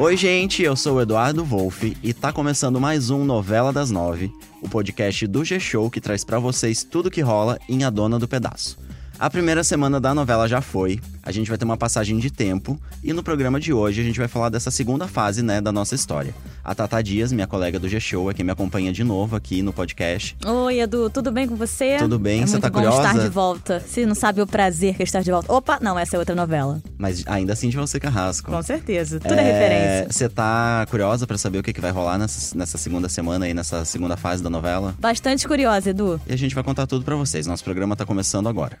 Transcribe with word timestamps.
Oi, 0.00 0.16
gente, 0.16 0.62
eu 0.62 0.74
sou 0.74 0.96
o 0.96 1.00
Eduardo 1.02 1.44
Wolff 1.44 1.94
e 2.02 2.14
tá 2.14 2.32
começando 2.32 2.80
mais 2.80 3.10
um 3.10 3.22
Novela 3.22 3.70
das 3.70 3.90
Nove, 3.90 4.32
o 4.62 4.66
podcast 4.66 5.26
do 5.26 5.44
G-Show 5.44 5.90
que 5.90 6.00
traz 6.00 6.24
para 6.24 6.38
vocês 6.38 6.82
tudo 6.82 7.10
que 7.10 7.20
rola 7.20 7.58
em 7.68 7.84
A 7.84 7.90
Dona 7.90 8.18
do 8.18 8.26
Pedaço. 8.26 8.78
A 9.18 9.28
primeira 9.28 9.62
semana 9.62 10.00
da 10.00 10.14
novela 10.14 10.48
já 10.48 10.62
foi, 10.62 10.98
a 11.22 11.30
gente 11.32 11.48
vai 11.48 11.58
ter 11.58 11.64
uma 11.64 11.76
passagem 11.76 12.18
de 12.18 12.30
tempo 12.30 12.80
e 13.02 13.12
no 13.12 13.22
programa 13.22 13.60
de 13.60 13.72
hoje 13.72 14.00
a 14.00 14.04
gente 14.04 14.18
vai 14.18 14.28
falar 14.28 14.48
dessa 14.48 14.70
segunda 14.70 15.06
fase, 15.06 15.42
né, 15.42 15.60
da 15.60 15.72
nossa 15.72 15.94
história. 15.94 16.34
A 16.64 16.74
Tata 16.74 17.02
Dias, 17.02 17.32
minha 17.32 17.46
colega 17.46 17.78
do 17.78 17.88
G-Show, 17.88 18.30
é 18.30 18.34
quem 18.34 18.44
me 18.44 18.52
acompanha 18.52 18.92
de 18.92 19.02
novo 19.02 19.34
aqui 19.36 19.62
no 19.62 19.72
podcast. 19.72 20.36
Oi, 20.44 20.80
Edu, 20.80 21.10
tudo 21.10 21.30
bem 21.32 21.46
com 21.46 21.56
você? 21.56 21.96
Tudo 21.98 22.18
bem, 22.18 22.42
é 22.42 22.46
você 22.46 22.52
muito 22.52 22.62
tá 22.62 22.70
bom 22.70 22.74
curiosa? 22.80 23.08
estar 23.08 23.22
de 23.22 23.28
volta. 23.28 23.80
Se 23.80 24.04
não 24.06 24.14
sabe 24.14 24.40
o 24.40 24.46
prazer 24.46 24.94
que 24.94 25.02
é 25.02 25.04
estar 25.04 25.22
de 25.22 25.30
volta. 25.30 25.52
Opa, 25.52 25.78
não, 25.80 25.98
essa 25.98 26.16
é 26.16 26.18
outra 26.18 26.34
novela. 26.34 26.80
Mas 26.98 27.24
ainda 27.26 27.52
assim 27.52 27.68
de 27.68 27.76
você, 27.76 27.98
Carrasco. 27.98 28.50
Com 28.50 28.62
certeza, 28.62 29.18
tudo 29.18 29.34
é, 29.34 29.42
referência. 29.42 30.12
Você 30.12 30.28
tá 30.28 30.86
curiosa 30.90 31.26
pra 31.26 31.38
saber 31.38 31.58
o 31.58 31.62
que, 31.62 31.72
que 31.72 31.80
vai 31.80 31.90
rolar 31.90 32.18
nessa, 32.18 32.56
nessa 32.56 32.78
segunda 32.78 33.08
semana 33.08 33.46
aí, 33.46 33.54
nessa 33.54 33.84
segunda 33.84 34.16
fase 34.16 34.42
da 34.42 34.50
novela? 34.50 34.94
Bastante 34.98 35.46
curiosa, 35.48 35.90
Edu. 35.90 36.20
E 36.26 36.32
a 36.32 36.36
gente 36.36 36.54
vai 36.54 36.62
contar 36.62 36.86
tudo 36.86 37.04
pra 37.04 37.16
vocês. 37.16 37.46
Nosso 37.46 37.64
programa 37.64 37.96
tá 37.96 38.04
começando 38.04 38.48
agora. 38.48 38.78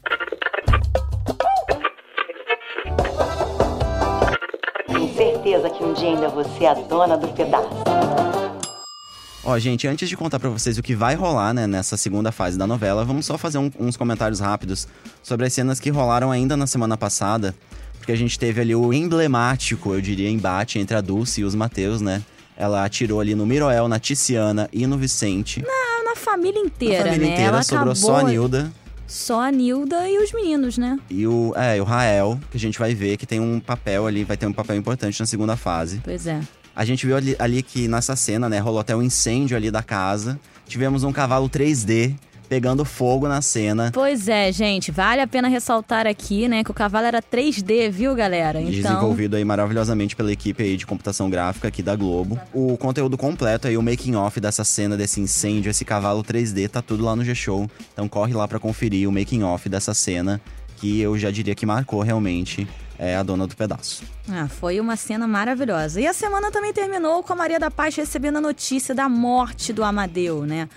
Certeza 5.60 5.70
que 5.70 5.84
um 5.84 5.92
dia 5.92 6.08
ainda 6.08 6.28
você 6.28 6.64
é 6.64 6.68
a 6.70 6.74
dona 6.74 7.16
do 7.16 7.28
pedaço. 7.28 7.68
Ó, 9.42 9.58
gente, 9.58 9.86
antes 9.88 10.08
de 10.08 10.16
contar 10.16 10.38
pra 10.38 10.50
vocês 10.50 10.76
o 10.78 10.82
que 10.82 10.94
vai 10.94 11.14
rolar, 11.14 11.54
né, 11.54 11.66
nessa 11.66 11.96
segunda 11.96 12.30
fase 12.30 12.58
da 12.58 12.66
novela, 12.66 13.04
vamos 13.04 13.24
só 13.24 13.38
fazer 13.38 13.58
um- 13.58 13.70
uns 13.78 13.96
comentários 13.96 14.38
rápidos 14.38 14.86
sobre 15.22 15.46
as 15.46 15.52
cenas 15.52 15.80
que 15.80 15.88
rolaram 15.90 16.30
ainda 16.30 16.56
na 16.56 16.66
semana 16.66 16.96
passada, 16.96 17.54
porque 17.98 18.12
a 18.12 18.16
gente 18.16 18.38
teve 18.38 18.60
ali 18.60 18.74
o 18.74 18.92
emblemático, 18.92 19.94
eu 19.94 20.00
diria, 20.00 20.28
embate 20.30 20.78
entre 20.78 20.96
a 20.96 21.00
Dulce 21.00 21.40
e 21.40 21.44
os 21.44 21.54
Mateus, 21.54 22.00
né? 22.00 22.22
Ela 22.56 22.84
atirou 22.84 23.20
ali 23.20 23.34
no 23.34 23.46
Miroel, 23.46 23.88
na 23.88 23.98
Tiziana 23.98 24.68
e 24.72 24.86
no 24.86 24.98
Vicente. 24.98 25.64
Ah, 25.66 25.90
Na 26.10 26.16
família 26.16 26.60
Na 26.60 26.66
inteira, 26.66 27.04
família 27.04 27.26
né? 27.26 27.32
inteira 27.32 27.48
Ela 27.52 27.62
sobrou 27.62 27.92
acabou... 27.92 28.10
só 28.10 28.16
a 28.16 28.22
Nilda 28.24 28.70
Só 29.10 29.40
a 29.40 29.50
Nilda 29.50 30.08
e 30.08 30.22
os 30.22 30.32
meninos, 30.32 30.78
né? 30.78 30.96
e 31.10 31.26
o, 31.26 31.52
é, 31.56 31.80
o 31.80 31.84
Rael, 31.84 32.38
que 32.48 32.56
a 32.56 32.60
gente 32.60 32.78
vai 32.78 32.94
ver 32.94 33.16
que 33.16 33.26
tem 33.26 33.40
um 33.40 33.58
papel 33.58 34.06
ali, 34.06 34.22
vai 34.22 34.36
ter 34.36 34.46
um 34.46 34.52
papel 34.52 34.76
importante 34.76 35.18
na 35.18 35.26
segunda 35.26 35.56
fase. 35.56 36.00
Pois 36.04 36.28
é. 36.28 36.40
A 36.76 36.84
gente 36.84 37.04
viu 37.04 37.16
ali, 37.16 37.34
ali 37.36 37.60
que 37.60 37.88
nessa 37.88 38.14
cena, 38.14 38.48
né, 38.48 38.60
rolou 38.60 38.78
até 38.78 38.94
um 38.94 39.02
incêndio 39.02 39.56
ali 39.56 39.68
da 39.68 39.82
casa. 39.82 40.38
Tivemos 40.64 41.02
um 41.02 41.10
cavalo 41.12 41.50
3D 41.50 42.14
pegando 42.50 42.84
fogo 42.84 43.28
na 43.28 43.40
cena. 43.40 43.92
Pois 43.94 44.26
é, 44.26 44.50
gente, 44.50 44.90
vale 44.90 45.20
a 45.20 45.26
pena 45.26 45.46
ressaltar 45.46 46.04
aqui, 46.04 46.48
né, 46.48 46.64
que 46.64 46.70
o 46.72 46.74
cavalo 46.74 47.06
era 47.06 47.22
3D, 47.22 47.88
viu, 47.88 48.12
galera? 48.12 48.60
Então, 48.60 48.72
Desenvolvido 48.72 49.36
aí 49.36 49.44
maravilhosamente 49.44 50.16
pela 50.16 50.32
equipe 50.32 50.60
aí 50.60 50.76
de 50.76 50.84
computação 50.84 51.30
gráfica 51.30 51.68
aqui 51.68 51.80
da 51.80 51.94
Globo. 51.94 52.36
O 52.52 52.76
conteúdo 52.76 53.16
completo 53.16 53.68
aí, 53.68 53.76
o 53.78 53.82
making 53.82 54.16
off 54.16 54.40
dessa 54.40 54.64
cena, 54.64 54.96
desse 54.96 55.20
incêndio, 55.20 55.70
esse 55.70 55.84
cavalo 55.84 56.24
3D, 56.24 56.68
tá 56.68 56.82
tudo 56.82 57.04
lá 57.04 57.14
no 57.14 57.24
G-Show. 57.24 57.70
Então 57.92 58.08
corre 58.08 58.34
lá 58.34 58.48
pra 58.48 58.58
conferir 58.58 59.08
o 59.08 59.12
making 59.12 59.44
off 59.44 59.68
dessa 59.68 59.94
cena, 59.94 60.40
que 60.78 61.00
eu 61.00 61.16
já 61.16 61.30
diria 61.30 61.54
que 61.54 61.64
marcou 61.64 62.02
realmente 62.02 62.66
é, 63.02 63.16
a 63.16 63.22
dona 63.22 63.46
do 63.46 63.56
pedaço. 63.56 64.04
Ah, 64.30 64.46
foi 64.46 64.78
uma 64.78 64.94
cena 64.94 65.26
maravilhosa. 65.26 65.98
E 66.02 66.06
a 66.06 66.12
semana 66.12 66.50
também 66.50 66.70
terminou 66.70 67.22
com 67.22 67.32
a 67.32 67.36
Maria 67.36 67.58
da 67.58 67.70
Paz 67.70 67.96
recebendo 67.96 68.36
a 68.36 68.40
notícia 68.42 68.94
da 68.94 69.08
morte 69.08 69.72
do 69.72 69.82
Amadeu, 69.82 70.44
né? 70.44 70.68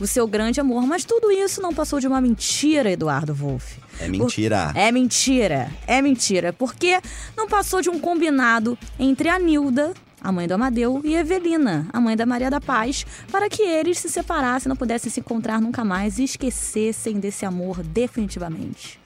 O 0.00 0.06
seu 0.06 0.26
grande 0.26 0.60
amor. 0.60 0.84
Mas 0.88 1.04
tudo 1.04 1.30
isso 1.30 1.62
não 1.62 1.72
passou 1.72 2.00
de 2.00 2.08
uma 2.08 2.20
mentira, 2.20 2.90
Eduardo 2.90 3.32
Wolff. 3.32 3.78
É 4.00 4.08
mentira. 4.08 4.72
É 4.74 4.90
mentira, 4.90 5.70
é 5.86 6.02
mentira. 6.02 6.52
Porque 6.52 7.00
não 7.36 7.46
passou 7.46 7.80
de 7.80 7.88
um 7.88 8.00
combinado 8.00 8.76
entre 8.98 9.28
a 9.28 9.38
Nilda, 9.38 9.94
a 10.20 10.32
mãe 10.32 10.48
do 10.48 10.54
Amadeu, 10.54 11.00
e 11.04 11.14
Evelina, 11.14 11.86
a 11.92 12.00
mãe 12.00 12.16
da 12.16 12.26
Maria 12.26 12.50
da 12.50 12.60
Paz, 12.60 13.06
para 13.30 13.48
que 13.48 13.62
eles 13.62 13.98
se 14.00 14.08
separassem, 14.08 14.68
não 14.68 14.76
pudessem 14.76 15.12
se 15.12 15.20
encontrar 15.20 15.60
nunca 15.60 15.84
mais 15.84 16.18
e 16.18 16.24
esquecessem 16.24 17.20
desse 17.20 17.46
amor 17.46 17.84
definitivamente. 17.84 18.98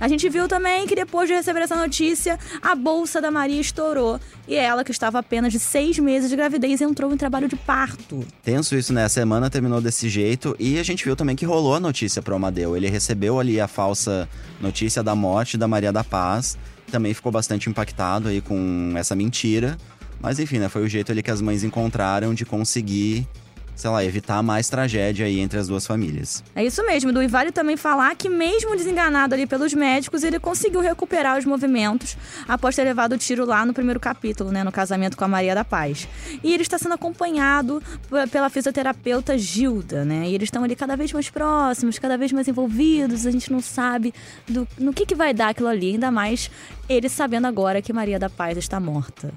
A 0.00 0.08
gente 0.08 0.28
viu 0.28 0.48
também 0.48 0.86
que 0.86 0.94
depois 0.94 1.28
de 1.28 1.34
receber 1.34 1.60
essa 1.60 1.76
notícia, 1.76 2.38
a 2.60 2.74
bolsa 2.74 3.20
da 3.20 3.30
Maria 3.30 3.60
estourou. 3.60 4.20
E 4.46 4.54
ela, 4.54 4.84
que 4.84 4.90
estava 4.90 5.18
apenas 5.18 5.52
de 5.52 5.58
seis 5.58 5.98
meses 5.98 6.28
de 6.28 6.36
gravidez, 6.36 6.80
entrou 6.80 7.12
em 7.12 7.16
trabalho 7.16 7.48
de 7.48 7.56
parto. 7.56 8.24
Tenso 8.42 8.76
isso, 8.76 8.92
né? 8.92 9.04
A 9.04 9.08
semana 9.08 9.48
terminou 9.48 9.80
desse 9.80 10.08
jeito 10.08 10.54
e 10.58 10.78
a 10.78 10.82
gente 10.82 11.04
viu 11.04 11.16
também 11.16 11.36
que 11.36 11.46
rolou 11.46 11.74
a 11.74 11.80
notícia 11.80 12.20
pro 12.20 12.34
Amadeu. 12.34 12.76
Ele 12.76 12.88
recebeu 12.88 13.38
ali 13.38 13.60
a 13.60 13.68
falsa 13.68 14.28
notícia 14.60 15.02
da 15.02 15.14
morte 15.14 15.56
da 15.56 15.68
Maria 15.68 15.92
da 15.92 16.04
Paz. 16.04 16.58
Também 16.90 17.14
ficou 17.14 17.32
bastante 17.32 17.70
impactado 17.70 18.28
aí 18.28 18.40
com 18.40 18.92
essa 18.96 19.14
mentira. 19.14 19.78
Mas 20.20 20.38
enfim, 20.38 20.58
né? 20.58 20.68
Foi 20.68 20.82
o 20.82 20.88
jeito 20.88 21.12
ali 21.12 21.22
que 21.22 21.30
as 21.30 21.40
mães 21.40 21.62
encontraram 21.62 22.34
de 22.34 22.44
conseguir, 22.44 23.28
sei 23.74 23.90
lá, 23.90 24.04
evitar 24.04 24.42
mais 24.42 24.68
tragédia 24.68 25.26
aí 25.26 25.40
entre 25.40 25.58
as 25.58 25.68
duas 25.68 25.86
famílias. 25.86 26.42
É 26.54 26.64
isso 26.64 26.84
mesmo, 26.86 27.10
Edu. 27.10 27.22
E 27.22 27.26
vale 27.26 27.50
também 27.50 27.76
falar 27.76 28.14
que, 28.14 28.28
mesmo 28.28 28.76
desenganado 28.76 29.34
ali 29.34 29.46
pelos 29.46 29.74
médicos, 29.74 30.22
ele 30.22 30.38
conseguiu 30.38 30.80
recuperar 30.80 31.38
os 31.38 31.44
movimentos 31.44 32.16
após 32.46 32.76
ter 32.76 32.84
levado 32.84 33.12
o 33.12 33.18
tiro 33.18 33.44
lá 33.44 33.66
no 33.66 33.74
primeiro 33.74 33.98
capítulo, 33.98 34.50
né? 34.50 34.62
No 34.62 34.72
casamento 34.72 35.16
com 35.16 35.24
a 35.24 35.28
Maria 35.28 35.54
da 35.54 35.64
Paz. 35.64 36.08
E 36.42 36.52
ele 36.52 36.62
está 36.62 36.78
sendo 36.78 36.94
acompanhado 36.94 37.82
pela 38.30 38.48
fisioterapeuta 38.48 39.36
Gilda, 39.36 40.04
né? 40.04 40.28
E 40.28 40.34
eles 40.34 40.46
estão 40.46 40.62
ali 40.62 40.76
cada 40.76 40.96
vez 40.96 41.12
mais 41.12 41.28
próximos, 41.28 41.98
cada 41.98 42.16
vez 42.16 42.32
mais 42.32 42.46
envolvidos. 42.46 43.26
A 43.26 43.30
gente 43.30 43.50
não 43.50 43.60
sabe 43.60 44.14
do, 44.48 44.66
no 44.78 44.92
que, 44.92 45.04
que 45.04 45.14
vai 45.14 45.34
dar 45.34 45.48
aquilo 45.48 45.68
ali, 45.68 45.92
ainda 45.92 46.10
mais 46.10 46.50
ele 46.88 47.08
sabendo 47.08 47.46
agora 47.46 47.82
que 47.82 47.92
Maria 47.92 48.18
da 48.18 48.30
Paz 48.30 48.56
está 48.56 48.78
morta. 48.78 49.32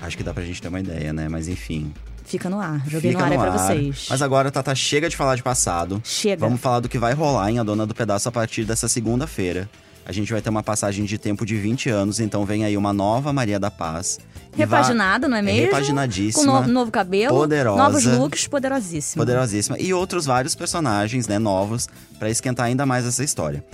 Acho 0.00 0.16
que 0.16 0.22
dá 0.22 0.34
pra 0.34 0.44
gente 0.44 0.60
ter 0.60 0.68
uma 0.68 0.80
ideia, 0.80 1.12
né? 1.12 1.28
Mas 1.28 1.48
enfim. 1.48 1.92
Fica 2.24 2.48
no 2.50 2.58
ar. 2.58 2.82
Joguei 2.88 3.10
Fica 3.12 3.18
no 3.20 3.24
ar 3.26 3.30
aí 3.32 3.36
no 3.38 3.42
pra 3.44 3.52
ar. 3.52 3.58
vocês. 3.58 4.06
Mas 4.10 4.22
agora, 4.22 4.50
Tata, 4.50 4.74
chega 4.74 5.08
de 5.08 5.16
falar 5.16 5.36
de 5.36 5.42
passado. 5.42 6.00
Chega. 6.04 6.40
Vamos 6.40 6.60
falar 6.60 6.80
do 6.80 6.88
que 6.88 6.98
vai 6.98 7.12
rolar 7.12 7.50
em 7.50 7.58
A 7.58 7.62
Dona 7.62 7.86
do 7.86 7.94
Pedaço 7.94 8.28
a 8.28 8.32
partir 8.32 8.64
dessa 8.64 8.88
segunda-feira. 8.88 9.68
A 10.06 10.12
gente 10.12 10.30
vai 10.32 10.42
ter 10.42 10.50
uma 10.50 10.62
passagem 10.62 11.04
de 11.06 11.16
tempo 11.16 11.46
de 11.46 11.56
20 11.56 11.88
anos, 11.88 12.20
então 12.20 12.44
vem 12.44 12.64
aí 12.64 12.76
uma 12.76 12.92
nova 12.92 13.32
Maria 13.32 13.58
da 13.58 13.70
Paz. 13.70 14.18
Repaginada, 14.54 15.26
não 15.28 15.36
é 15.36 15.42
mesmo? 15.42 15.62
repaginadíssima, 15.62 16.60
Com 16.60 16.66
no- 16.66 16.72
novo 16.72 16.90
cabelo, 16.90 17.34
poderosa. 17.34 17.76
novos 17.82 18.04
looks, 18.04 18.46
poderosíssimo. 18.46 19.20
Poderosíssima. 19.22 19.78
E 19.78 19.92
outros 19.94 20.26
vários 20.26 20.54
personagens, 20.54 21.26
né, 21.26 21.38
novos, 21.38 21.88
pra 22.18 22.28
esquentar 22.30 22.66
ainda 22.66 22.84
mais 22.86 23.06
essa 23.06 23.24
história. 23.24 23.64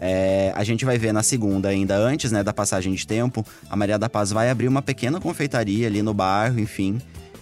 É, 0.00 0.52
a 0.56 0.64
gente 0.64 0.84
vai 0.84 0.96
ver 0.96 1.12
na 1.12 1.22
segunda, 1.22 1.68
ainda 1.68 1.96
antes, 1.96 2.32
né, 2.32 2.42
da 2.42 2.52
passagem 2.54 2.94
de 2.94 3.06
tempo, 3.06 3.44
a 3.68 3.76
Maria 3.76 3.98
da 3.98 4.08
Paz 4.08 4.30
vai 4.30 4.48
abrir 4.48 4.66
uma 4.68 4.80
pequena 4.80 5.20
confeitaria 5.20 5.86
ali 5.88 6.00
no 6.02 6.14
bairro, 6.14 6.58
enfim. 6.58 7.00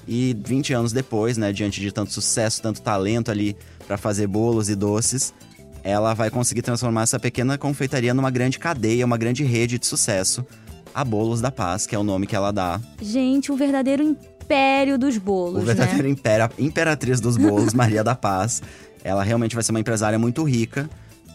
E 0.08 0.34
20 0.42 0.72
anos 0.72 0.92
depois, 0.92 1.36
né, 1.36 1.52
diante 1.52 1.80
de 1.82 1.92
tanto 1.92 2.10
sucesso, 2.12 2.62
tanto 2.62 2.80
talento 2.80 3.30
ali 3.30 3.54
pra 3.86 3.98
fazer 3.98 4.26
bolos 4.26 4.70
e 4.70 4.74
doces, 4.74 5.34
ela 5.84 6.14
vai 6.14 6.30
conseguir 6.30 6.62
transformar 6.62 7.02
essa 7.02 7.18
pequena 7.20 7.58
confeitaria 7.58 8.14
numa 8.14 8.30
grande 8.30 8.58
cadeia, 8.58 9.04
uma 9.04 9.18
grande 9.18 9.44
rede 9.44 9.78
de 9.78 9.86
sucesso. 9.86 10.44
A 10.94 11.04
Bolos 11.04 11.40
da 11.42 11.50
Paz, 11.52 11.86
que 11.86 11.94
é 11.94 11.98
o 11.98 12.02
nome 12.02 12.26
que 12.26 12.34
ela 12.34 12.50
dá. 12.50 12.80
Gente, 13.00 13.52
o 13.52 13.56
verdadeiro 13.56 14.02
império 14.02 14.98
dos 14.98 15.18
bolos, 15.18 15.62
O 15.62 15.66
verdadeiro 15.66 16.04
né? 16.04 16.08
impera- 16.08 16.50
imperatriz 16.58 17.20
dos 17.20 17.36
bolos, 17.36 17.72
Maria 17.74 18.02
da 18.02 18.14
Paz. 18.14 18.62
Ela 19.04 19.22
realmente 19.22 19.54
vai 19.54 19.62
ser 19.62 19.70
uma 19.72 19.80
empresária 19.80 20.18
muito 20.18 20.42
rica 20.42 20.88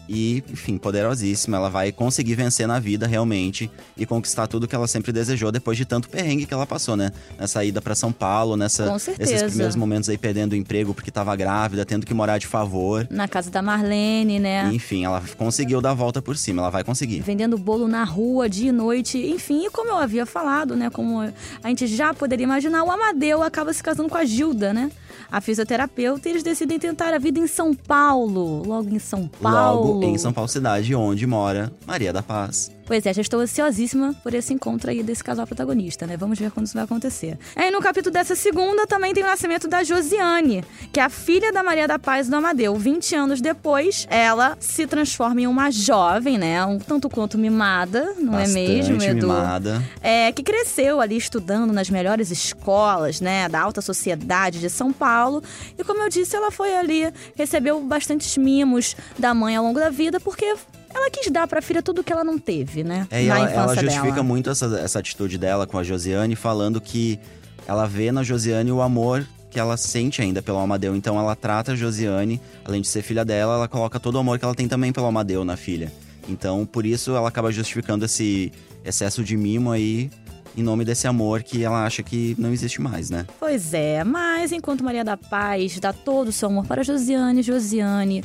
e, 0.08 0.42
enfim, 0.50 0.78
poderosíssima. 0.78 1.56
Ela 1.56 1.68
vai 1.68 1.92
conseguir 1.92 2.34
vencer 2.34 2.66
na 2.66 2.78
vida 2.78 3.06
realmente 3.06 3.70
e 3.96 4.04
conquistar 4.06 4.46
tudo 4.46 4.68
que 4.68 4.74
ela 4.74 4.86
sempre 4.86 5.12
desejou 5.12 5.50
depois 5.50 5.76
de 5.76 5.84
tanto 5.84 6.08
perrengue 6.08 6.46
que 6.46 6.54
ela 6.54 6.66
passou, 6.66 6.96
né? 6.96 7.12
Nessa 7.38 7.64
ida 7.64 7.80
pra 7.80 7.94
São 7.94 8.12
Paulo, 8.12 8.56
nessa, 8.56 8.98
certeza. 8.98 9.46
primeiros 9.46 9.76
momentos 9.76 10.08
aí 10.08 10.18
perdendo 10.18 10.52
o 10.52 10.56
emprego 10.56 10.94
porque 10.94 11.10
tava 11.10 11.34
grávida, 11.36 11.84
tendo 11.84 12.06
que 12.06 12.14
morar 12.14 12.38
de 12.38 12.46
favor. 12.46 13.06
Na 13.10 13.28
casa 13.28 13.50
da 13.50 13.62
Marlene, 13.62 14.38
né? 14.38 14.70
Enfim, 14.72 15.04
ela 15.04 15.22
conseguiu 15.36 15.80
dar 15.80 15.90
a 15.90 15.94
volta 15.94 16.20
por 16.20 16.36
cima, 16.36 16.62
ela 16.62 16.70
vai 16.70 16.84
conseguir. 16.84 17.20
Vendendo 17.20 17.56
bolo 17.56 17.88
na 17.88 18.04
rua, 18.04 18.48
dia 18.48 18.68
e 18.68 18.72
noite. 18.72 19.18
Enfim, 19.18 19.66
e 19.66 19.70
como 19.70 19.90
eu 19.90 19.96
havia 19.96 20.26
falado, 20.26 20.76
né? 20.76 20.90
Como 20.90 21.20
a 21.20 21.68
gente 21.68 21.86
já 21.86 22.12
poderia 22.12 22.44
imaginar, 22.44 22.84
o 22.84 22.90
Amadeu 22.90 23.42
acaba 23.42 23.72
se 23.72 23.82
casando 23.82 24.08
com 24.08 24.18
a 24.18 24.24
Gilda, 24.24 24.72
né? 24.72 24.90
A 25.30 25.40
fisioterapeuta, 25.40 26.28
e 26.28 26.32
eles 26.32 26.42
decidem 26.42 26.78
tentar 26.78 27.12
a 27.14 27.18
vida 27.18 27.38
em 27.38 27.46
São 27.46 27.74
Paulo. 27.74 28.62
Logo 28.66 28.88
em 28.88 28.98
São 28.98 29.28
Paulo. 29.28 29.94
Logo 29.94 30.04
em 30.04 30.18
São 30.18 30.32
Paulo 30.32 30.48
cidade, 30.48 30.94
onde 30.94 31.26
mora 31.26 31.72
Maria 31.86 32.12
da 32.12 32.22
Paz. 32.22 32.70
Pois 32.86 33.04
é, 33.06 33.14
já 33.14 33.22
estou 33.22 33.40
ansiosíssima 33.40 34.14
por 34.22 34.34
esse 34.34 34.52
encontro 34.52 34.90
aí 34.90 35.02
desse 35.02 35.24
casal 35.24 35.46
protagonista, 35.46 36.06
né? 36.06 36.16
Vamos 36.16 36.38
ver 36.38 36.50
quando 36.50 36.66
isso 36.66 36.74
vai 36.74 36.84
acontecer. 36.84 37.38
Aí 37.56 37.70
no 37.70 37.80
capítulo 37.80 38.12
dessa 38.12 38.34
segunda 38.34 38.86
também 38.86 39.14
tem 39.14 39.22
o 39.22 39.26
nascimento 39.26 39.66
da 39.66 39.82
Josiane, 39.82 40.62
que 40.92 41.00
é 41.00 41.02
a 41.02 41.08
filha 41.08 41.50
da 41.52 41.62
Maria 41.62 41.88
da 41.88 41.98
Paz 41.98 42.26
e 42.26 42.30
do 42.30 42.36
Amadeu. 42.36 42.74
20 42.76 43.14
anos 43.14 43.40
depois, 43.40 44.06
ela 44.10 44.56
se 44.60 44.86
transforma 44.86 45.40
em 45.40 45.46
uma 45.46 45.70
jovem, 45.70 46.36
né? 46.36 46.64
Um 46.64 46.78
tanto 46.78 47.08
quanto 47.08 47.38
mimada, 47.38 48.14
não 48.18 48.32
Bastante 48.32 48.58
é 48.60 48.68
mesmo, 48.68 49.02
Edu? 49.02 49.26
mimada. 49.28 49.82
É, 50.02 50.30
que 50.32 50.42
cresceu 50.42 51.00
ali 51.00 51.16
estudando 51.16 51.72
nas 51.72 51.88
melhores 51.88 52.30
escolas, 52.30 53.20
né, 53.20 53.48
da 53.48 53.60
alta 53.60 53.80
sociedade 53.80 54.60
de 54.60 54.68
São 54.68 54.92
Paulo. 54.92 55.42
E 55.78 55.84
como 55.84 56.02
eu 56.02 56.08
disse, 56.08 56.36
ela 56.36 56.50
foi 56.50 56.76
ali, 56.76 57.10
recebeu 57.34 57.80
bastantes 57.80 58.36
mimos 58.36 58.94
da 59.18 59.32
mãe 59.32 59.56
ao 59.56 59.64
longo 59.64 59.80
da 59.80 59.88
vida, 59.88 60.20
porque 60.20 60.54
ela 60.94 61.10
quis 61.10 61.30
dar 61.30 61.46
pra 61.46 61.60
filha 61.60 61.82
tudo 61.82 62.04
que 62.04 62.12
ela 62.12 62.24
não 62.24 62.38
teve, 62.38 62.84
né? 62.84 63.06
É, 63.10 63.24
na 63.24 63.38
ela, 63.38 63.50
infância 63.50 63.60
ela 63.60 63.74
justifica 63.74 64.12
dela. 64.12 64.22
muito 64.22 64.50
essa, 64.50 64.66
essa 64.78 64.98
atitude 64.98 65.36
dela 65.36 65.66
com 65.66 65.76
a 65.76 65.82
Josiane, 65.82 66.36
falando 66.36 66.80
que 66.80 67.18
ela 67.66 67.86
vê 67.86 68.12
na 68.12 68.22
Josiane 68.22 68.70
o 68.70 68.80
amor 68.80 69.26
que 69.50 69.58
ela 69.60 69.76
sente 69.76 70.20
ainda 70.20 70.42
pelo 70.42 70.58
Amadeu. 70.58 70.96
Então 70.96 71.18
ela 71.18 71.36
trata 71.36 71.72
a 71.72 71.76
Josiane, 71.76 72.40
além 72.64 72.80
de 72.80 72.88
ser 72.88 73.02
filha 73.02 73.24
dela, 73.24 73.54
ela 73.54 73.68
coloca 73.68 74.00
todo 74.00 74.16
o 74.16 74.18
amor 74.18 74.38
que 74.38 74.44
ela 74.44 74.54
tem 74.54 74.66
também 74.66 74.92
pelo 74.92 75.06
Amadeu 75.06 75.44
na 75.44 75.56
filha. 75.56 75.92
Então, 76.28 76.64
por 76.64 76.86
isso, 76.86 77.14
ela 77.14 77.28
acaba 77.28 77.52
justificando 77.52 78.04
esse 78.04 78.50
excesso 78.84 79.22
de 79.22 79.36
mimo 79.36 79.70
aí 79.70 80.10
em 80.56 80.62
nome 80.62 80.84
desse 80.84 81.06
amor 81.06 81.42
que 81.42 81.64
ela 81.64 81.84
acha 81.84 82.02
que 82.02 82.34
não 82.38 82.52
existe 82.52 82.80
mais, 82.80 83.10
né? 83.10 83.26
Pois 83.38 83.74
é, 83.74 84.04
mas 84.04 84.52
enquanto 84.52 84.84
Maria 84.84 85.04
da 85.04 85.16
Paz 85.16 85.78
dá 85.80 85.92
todo 85.92 86.28
o 86.28 86.32
seu 86.32 86.48
amor 86.48 86.66
para 86.66 86.82
Josiane, 86.82 87.42
Josiane 87.42 88.24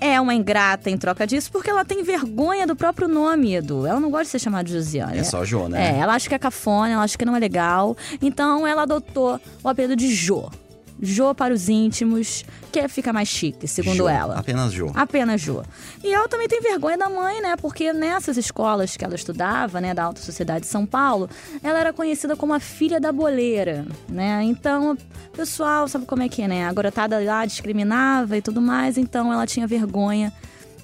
é 0.00 0.20
uma 0.20 0.34
ingrata 0.34 0.90
em 0.90 0.96
troca 0.96 1.26
disso 1.26 1.50
porque 1.50 1.70
ela 1.70 1.84
tem 1.84 2.02
vergonha 2.02 2.66
do 2.66 2.76
próprio 2.76 3.08
nome, 3.08 3.54
Edu. 3.54 3.86
Ela 3.86 4.00
não 4.00 4.10
gosta 4.10 4.24
de 4.24 4.30
ser 4.30 4.38
chamada 4.38 4.64
de 4.64 4.72
Josiane. 4.72 5.18
É 5.18 5.24
só 5.24 5.44
Jô, 5.44 5.68
né? 5.68 5.96
É, 5.96 5.98
ela 5.98 6.14
acha 6.14 6.28
que 6.28 6.34
é 6.34 6.38
cafona, 6.38 6.90
ela 6.90 7.02
acha 7.02 7.16
que 7.16 7.24
não 7.24 7.36
é 7.36 7.38
legal. 7.38 7.96
Então 8.20 8.66
ela 8.66 8.82
adotou 8.82 9.40
o 9.62 9.68
apelido 9.68 9.96
de 9.96 10.12
Jô. 10.14 10.50
Jô 11.00 11.34
para 11.34 11.54
os 11.54 11.68
íntimos, 11.68 12.44
que 12.72 12.88
fica 12.88 13.12
mais 13.12 13.28
chique, 13.28 13.68
segundo 13.68 13.96
Jô, 13.96 14.08
ela. 14.08 14.38
Apenas 14.38 14.72
Jô. 14.72 14.90
Apenas 14.94 15.40
Jô. 15.40 15.62
E 16.02 16.12
ela 16.12 16.28
também 16.28 16.48
tem 16.48 16.60
vergonha 16.60 16.98
da 16.98 17.08
mãe, 17.08 17.40
né? 17.40 17.56
Porque 17.56 17.92
nessas 17.92 18.36
escolas 18.36 18.96
que 18.96 19.04
ela 19.04 19.14
estudava, 19.14 19.80
né, 19.80 19.94
da 19.94 20.04
alta 20.04 20.20
sociedade 20.20 20.62
de 20.62 20.66
São 20.66 20.84
Paulo, 20.84 21.28
ela 21.62 21.78
era 21.78 21.92
conhecida 21.92 22.36
como 22.36 22.52
a 22.52 22.60
filha 22.60 23.00
da 23.00 23.12
boleira, 23.12 23.86
né? 24.08 24.42
Então, 24.42 24.92
o 24.92 25.36
pessoal 25.36 25.86
sabe 25.88 26.04
como 26.06 26.22
é 26.22 26.28
que 26.28 26.42
é, 26.42 26.48
né? 26.48 26.66
A 26.66 26.72
garotada 26.72 27.18
lá 27.18 27.46
discriminava 27.46 28.36
e 28.36 28.42
tudo 28.42 28.60
mais, 28.60 28.98
então 28.98 29.32
ela 29.32 29.46
tinha 29.46 29.66
vergonha 29.66 30.32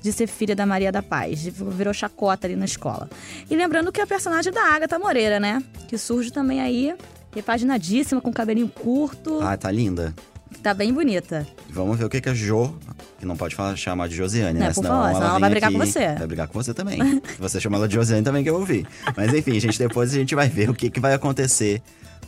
de 0.04 0.12
ser 0.12 0.26
filha 0.26 0.54
da 0.54 0.66
Maria 0.66 0.92
da 0.92 1.02
Paz, 1.02 1.44
virou 1.44 1.94
chacota 1.94 2.46
ali 2.46 2.54
na 2.54 2.66
escola. 2.66 3.08
E 3.48 3.56
lembrando 3.56 3.90
que 3.90 4.00
é 4.00 4.04
a 4.04 4.06
personagem 4.06 4.52
da 4.52 4.62
Agatha 4.62 4.98
Moreira, 4.98 5.40
né? 5.40 5.62
Que 5.88 5.96
surge 5.96 6.30
também 6.30 6.60
aí, 6.60 6.94
repaginadíssima, 7.34 8.20
com 8.20 8.32
cabelinho 8.32 8.68
curto, 8.68 9.40
Ah, 9.42 9.56
tá 9.56 9.70
linda. 9.70 10.14
tá 10.62 10.72
bem 10.72 10.92
bonita. 10.92 11.46
Vamos 11.70 11.98
ver 11.98 12.04
o 12.04 12.08
que, 12.08 12.20
que 12.20 12.28
a 12.28 12.34
Jo, 12.34 12.74
que 13.18 13.26
não 13.26 13.36
pode 13.36 13.54
falar, 13.54 13.76
chamar 13.76 14.08
de 14.08 14.14
Josiane, 14.16 14.58
É, 14.58 14.62
né? 14.62 14.72
Senão 14.72 14.90
favor, 14.90 15.14
senão 15.14 15.28
ela 15.30 15.38
vai 15.38 15.50
brigar 15.50 15.68
aqui- 15.70 15.78
com 15.78 15.84
você. 15.86 16.06
Vai 16.14 16.26
brigar 16.26 16.48
com 16.48 16.54
você 16.62 16.72
também. 16.74 16.98
Se 17.26 17.40
você 17.40 17.60
chamar 17.60 17.78
ela 17.78 17.88
de 17.88 17.94
Josiane 17.94 18.22
também 18.22 18.42
que 18.42 18.50
eu 18.50 18.54
ouvi. 18.56 18.86
Mas 19.16 19.32
enfim, 19.34 19.58
gente, 19.58 19.78
depois 19.78 20.10
a 20.12 20.14
gente 20.14 20.34
vai 20.34 20.48
ver 20.48 20.70
o 20.70 20.74
que, 20.74 20.88
que 20.90 21.00
vai 21.00 21.12
acontecer 21.14 21.82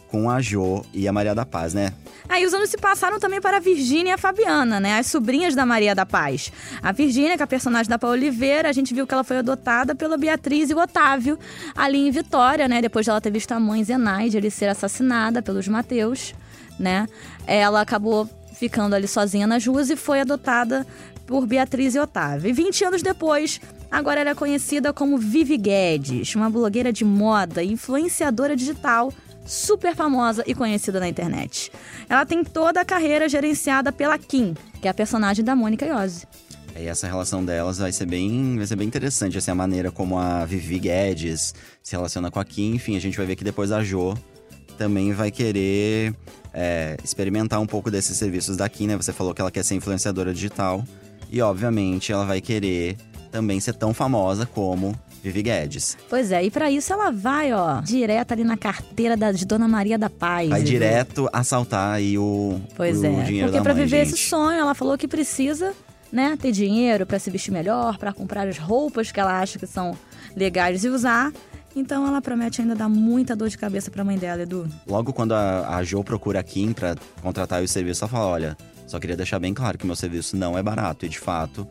com 0.08 0.31
a 0.31 0.41
Jo 0.41 0.85
e 0.93 1.08
a 1.08 1.12
Maria 1.12 1.35
da 1.35 1.44
Paz, 1.44 1.75
né? 1.75 1.93
Aí 2.29 2.44
os 2.44 2.53
anos 2.53 2.70
se 2.70 2.76
passaram 2.76 3.20
também 3.20 3.41
para 3.41 3.58
a 3.58 3.61
Virgínia 3.61 4.11
e 4.11 4.14
a 4.14 4.19
Fabiana, 4.19 4.81
né? 4.81 4.99
As 4.99 5.06
sobrinhas 5.06 5.55
da 5.55 5.64
Maria 5.64 5.94
da 5.94 6.05
Paz. 6.05 6.53
A 6.82 6.93
Virgínia, 6.93 7.37
que 7.37 7.43
é 7.43 7.44
a 7.44 7.47
personagem 7.47 7.88
da 7.88 7.99
Paula 7.99 8.17
Oliveira, 8.17 8.69
a 8.69 8.73
gente 8.73 8.93
viu 8.93 9.06
que 9.06 9.14
ela 9.14 9.25
foi 9.25 9.38
adotada 9.38 9.94
pela 9.94 10.17
Beatriz 10.17 10.70
e 10.70 10.75
o 10.75 10.79
Otávio, 10.79 11.38
ali 11.75 12.06
em 12.06 12.11
Vitória, 12.11 12.67
né? 12.67 12.81
Depois 12.81 13.06
dela 13.06 13.20
ter 13.20 13.31
visto 13.31 13.53
a 13.53 13.61
mãe 13.61 13.82
Zenaide 13.85 14.37
ali 14.37 14.50
ser 14.50 14.69
assassinada 14.69 15.41
pelos 15.41 15.69
Mateus, 15.69 16.35
né? 16.79 17.06
Ela 17.47 17.81
acabou 17.81 18.29
ficando 18.55 18.94
ali 18.94 19.06
sozinha 19.06 19.47
nas 19.47 19.67
ruas 19.67 19.91
e 19.91 19.97
foi 19.97 20.20
adotada 20.20 20.87
por 21.26 21.47
Beatriz 21.47 21.94
e 21.94 21.99
Otávio. 21.99 22.49
E 22.49 22.53
20 22.53 22.85
anos 22.85 23.03
depois, 23.03 23.61
agora 23.91 24.20
ela 24.20 24.31
é 24.31 24.35
conhecida 24.35 24.93
como 24.93 25.19
Vivi 25.19 25.56
Guedes, 25.56 26.35
uma 26.35 26.49
blogueira 26.49 26.93
de 26.93 27.05
moda 27.05 27.62
e 27.62 27.73
influenciadora 27.73 28.56
digital 28.56 29.12
super 29.46 29.94
famosa 29.94 30.43
e 30.46 30.54
conhecida 30.54 31.00
na 31.00 31.08
internet. 31.08 31.70
Ela 32.08 32.26
tem 32.26 32.43
toda 32.44 32.81
a 32.81 32.84
carreira 32.84 33.28
gerenciada 33.28 33.93
pela 33.93 34.19
Kim, 34.19 34.54
que 34.81 34.88
é 34.88 34.90
a 34.90 34.94
personagem 34.94 35.44
da 35.44 35.54
Mônica 35.54 35.87
Iose. 35.87 36.26
E 36.78 36.87
essa 36.87 37.06
relação 37.06 37.43
delas 37.43 37.78
vai 37.78 37.90
ser 37.90 38.04
bem, 38.04 38.56
vai 38.56 38.66
ser 38.66 38.76
bem 38.76 38.87
interessante, 38.87 39.38
assim, 39.38 39.50
a 39.50 39.54
maneira 39.54 39.90
como 39.90 40.19
a 40.19 40.44
Vivi 40.44 40.78
Guedes 40.78 41.54
se 41.82 41.93
relaciona 41.93 42.31
com 42.31 42.38
a 42.38 42.44
Kim. 42.44 42.75
Enfim, 42.75 42.96
a 42.96 43.00
gente 43.00 43.16
vai 43.16 43.25
ver 43.25 43.37
que 43.37 43.44
depois 43.44 43.72
a 43.72 43.82
Jo 43.82 44.14
também 44.76 45.12
vai 45.12 45.31
querer 45.31 46.14
é, 46.52 46.96
experimentar 47.02 47.60
um 47.60 47.66
pouco 47.66 47.90
desses 47.90 48.16
serviços 48.19 48.58
da 48.58 48.69
Kim, 48.69 48.88
né? 48.88 48.96
Você 48.96 49.12
falou 49.12 49.32
que 49.32 49.40
ela 49.40 49.50
quer 49.50 49.64
ser 49.64 49.75
influenciadora 49.75 50.34
digital. 50.34 50.84
E, 51.31 51.40
obviamente, 51.40 52.12
ela 52.12 52.26
vai 52.26 52.43
querer 52.43 52.96
também 53.32 53.58
ser 53.58 53.75
tão 53.75 53.94
famosa 53.94 54.44
como 54.44 54.94
Vivi 55.23 55.43
Guedes. 55.43 55.97
Pois 56.09 56.31
é, 56.31 56.45
e 56.45 56.51
pra 56.51 56.71
isso 56.71 56.93
ela 56.93 57.11
vai, 57.11 57.53
ó, 57.53 57.81
direto 57.81 58.33
ali 58.33 58.45
na 58.45 58.57
carteira 58.57 59.17
da, 59.17 59.33
de 59.33 59.45
Dona 59.45 59.67
Maria 59.67 59.99
da 59.99 60.09
Paz. 60.09 60.49
Vai 60.49 60.61
Edu. 60.61 60.69
direto 60.71 61.29
assaltar 61.33 61.95
aí 61.95 62.17
o, 62.17 62.61
Pois 62.77 63.01
o 63.01 63.07
é, 63.07 63.23
dinheiro 63.25 63.51
porque 63.53 63.65
mãe, 63.69 63.75
viver 63.75 64.05
gente. 64.05 64.15
esse 64.15 64.29
sonho, 64.29 64.59
ela 64.59 64.75
falou 64.75 64.97
que 64.97 65.09
precisa, 65.09 65.73
né, 66.13 66.37
ter 66.41 66.53
dinheiro 66.53 67.05
pra 67.07 67.19
se 67.19 67.31
vestir 67.31 67.51
melhor, 67.53 67.99
pra 67.99 68.13
comprar 68.13 68.47
as 68.47 68.57
roupas 68.59 69.11
que 69.11 69.19
ela 69.19 69.41
acha 69.41 69.59
que 69.59 69.67
são 69.67 69.97
legais 70.37 70.81
de 70.81 70.89
usar. 70.89 71.33
Então 71.75 72.07
ela 72.07 72.23
promete 72.23 72.63
ainda 72.63 72.75
dar 72.75 72.89
muita 72.89 73.37
dor 73.37 73.49
de 73.51 73.59
cabeça 73.59 73.91
pra 73.91 74.03
mãe 74.03 74.17
dela, 74.17 74.43
Edu. 74.43 74.67
Logo 74.87 75.13
quando 75.13 75.33
a, 75.33 75.77
a 75.77 75.83
Jo 75.85 76.03
procura 76.03 76.41
a 76.41 76.43
Kim 76.43 76.73
pra 76.73 76.95
contratar 77.21 77.63
o 77.63 77.69
serviço, 77.69 78.03
ela 78.05 78.11
fala: 78.11 78.27
olha, 78.29 78.57
só 78.87 78.99
queria 78.99 79.15
deixar 79.17 79.39
bem 79.39 79.53
claro 79.53 79.77
que 79.77 79.85
meu 79.87 79.95
serviço 79.95 80.39
não 80.39 80.57
é 80.57 80.63
barato. 80.63 81.05
E 81.05 81.09
de 81.11 81.19
fato, 81.19 81.67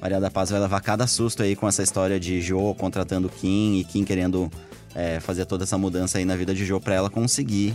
Maria 0.00 0.20
da 0.20 0.30
Paz 0.30 0.50
vai 0.50 0.60
levar 0.60 0.80
cada 0.80 1.06
susto 1.06 1.42
aí 1.42 1.54
com 1.54 1.68
essa 1.68 1.82
história 1.82 2.18
de 2.18 2.40
Jo 2.40 2.74
contratando 2.76 3.28
Kim 3.28 3.78
e 3.78 3.84
Kim 3.84 4.04
querendo 4.04 4.50
é, 4.94 5.20
fazer 5.20 5.44
toda 5.44 5.64
essa 5.64 5.76
mudança 5.76 6.18
aí 6.18 6.24
na 6.24 6.36
vida 6.36 6.54
de 6.54 6.64
Jo 6.64 6.80
pra 6.80 6.94
ela 6.94 7.10
conseguir 7.10 7.74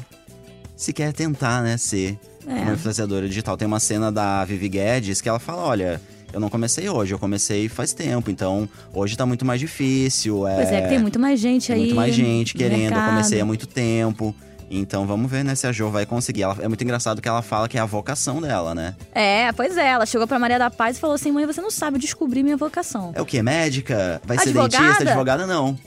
sequer 0.75 1.13
tentar, 1.13 1.61
né, 1.61 1.77
ser 1.77 2.17
É. 2.47 2.51
uma 2.61 2.73
influenciadora 2.73 3.27
digital. 3.27 3.55
Tem 3.57 3.67
uma 3.67 3.79
cena 3.79 4.11
da 4.11 4.43
Vivi 4.45 4.69
Guedes 4.69 5.21
que 5.21 5.29
ela 5.29 5.39
fala: 5.39 5.61
olha. 5.63 6.01
Eu 6.33 6.39
não 6.41 6.49
comecei 6.49 6.89
hoje, 6.89 7.13
eu 7.13 7.19
comecei 7.19 7.69
faz 7.69 7.93
tempo, 7.93 8.29
então 8.29 8.67
hoje 8.93 9.15
tá 9.15 9.25
muito 9.25 9.45
mais 9.45 9.57
difícil. 9.57 10.39
Pois 10.41 10.69
é, 10.69 10.81
que 10.81 10.89
tem 10.89 10.99
muito 10.99 11.17
mais 11.17 11.39
gente 11.39 11.67
Tem 11.67 11.75
aí. 11.75 11.81
muito 11.83 11.95
mais 11.95 12.13
gente 12.13 12.53
querendo. 12.55 12.93
Eu 12.93 13.05
comecei 13.05 13.39
há 13.39 13.45
muito 13.45 13.65
tempo. 13.65 14.35
Então 14.69 15.05
vamos 15.05 15.29
ver, 15.29 15.43
né, 15.43 15.53
se 15.55 15.67
a 15.67 15.71
Jo 15.71 15.89
vai 15.89 16.05
conseguir. 16.05 16.41
Ela, 16.43 16.57
é 16.59 16.67
muito 16.67 16.83
engraçado 16.83 17.21
que 17.21 17.27
ela 17.29 17.41
fala 17.41 17.67
que 17.69 17.77
é 17.77 17.81
a 17.81 17.85
vocação 17.85 18.41
dela, 18.41 18.73
né? 18.73 18.95
É, 19.13 19.51
pois 19.51 19.77
é. 19.77 19.87
Ela 19.89 20.05
chegou 20.05 20.27
pra 20.27 20.39
Maria 20.39 20.57
da 20.57 20.69
Paz 20.71 20.97
e 20.97 20.99
falou 20.99 21.15
assim: 21.15 21.31
mãe, 21.31 21.45
você 21.45 21.61
não 21.61 21.69
sabe 21.71 21.99
descobrir 21.99 22.41
minha 22.43 22.57
vocação. 22.57 23.11
É 23.13 23.21
o 23.21 23.25
quê? 23.25 23.41
Médica? 23.43 24.19
Vai 24.25 24.37
ser 24.37 24.49
Advogada? 24.49 24.83
dentista? 24.83 25.03
Advogada 25.09 25.45
não. 25.47 25.77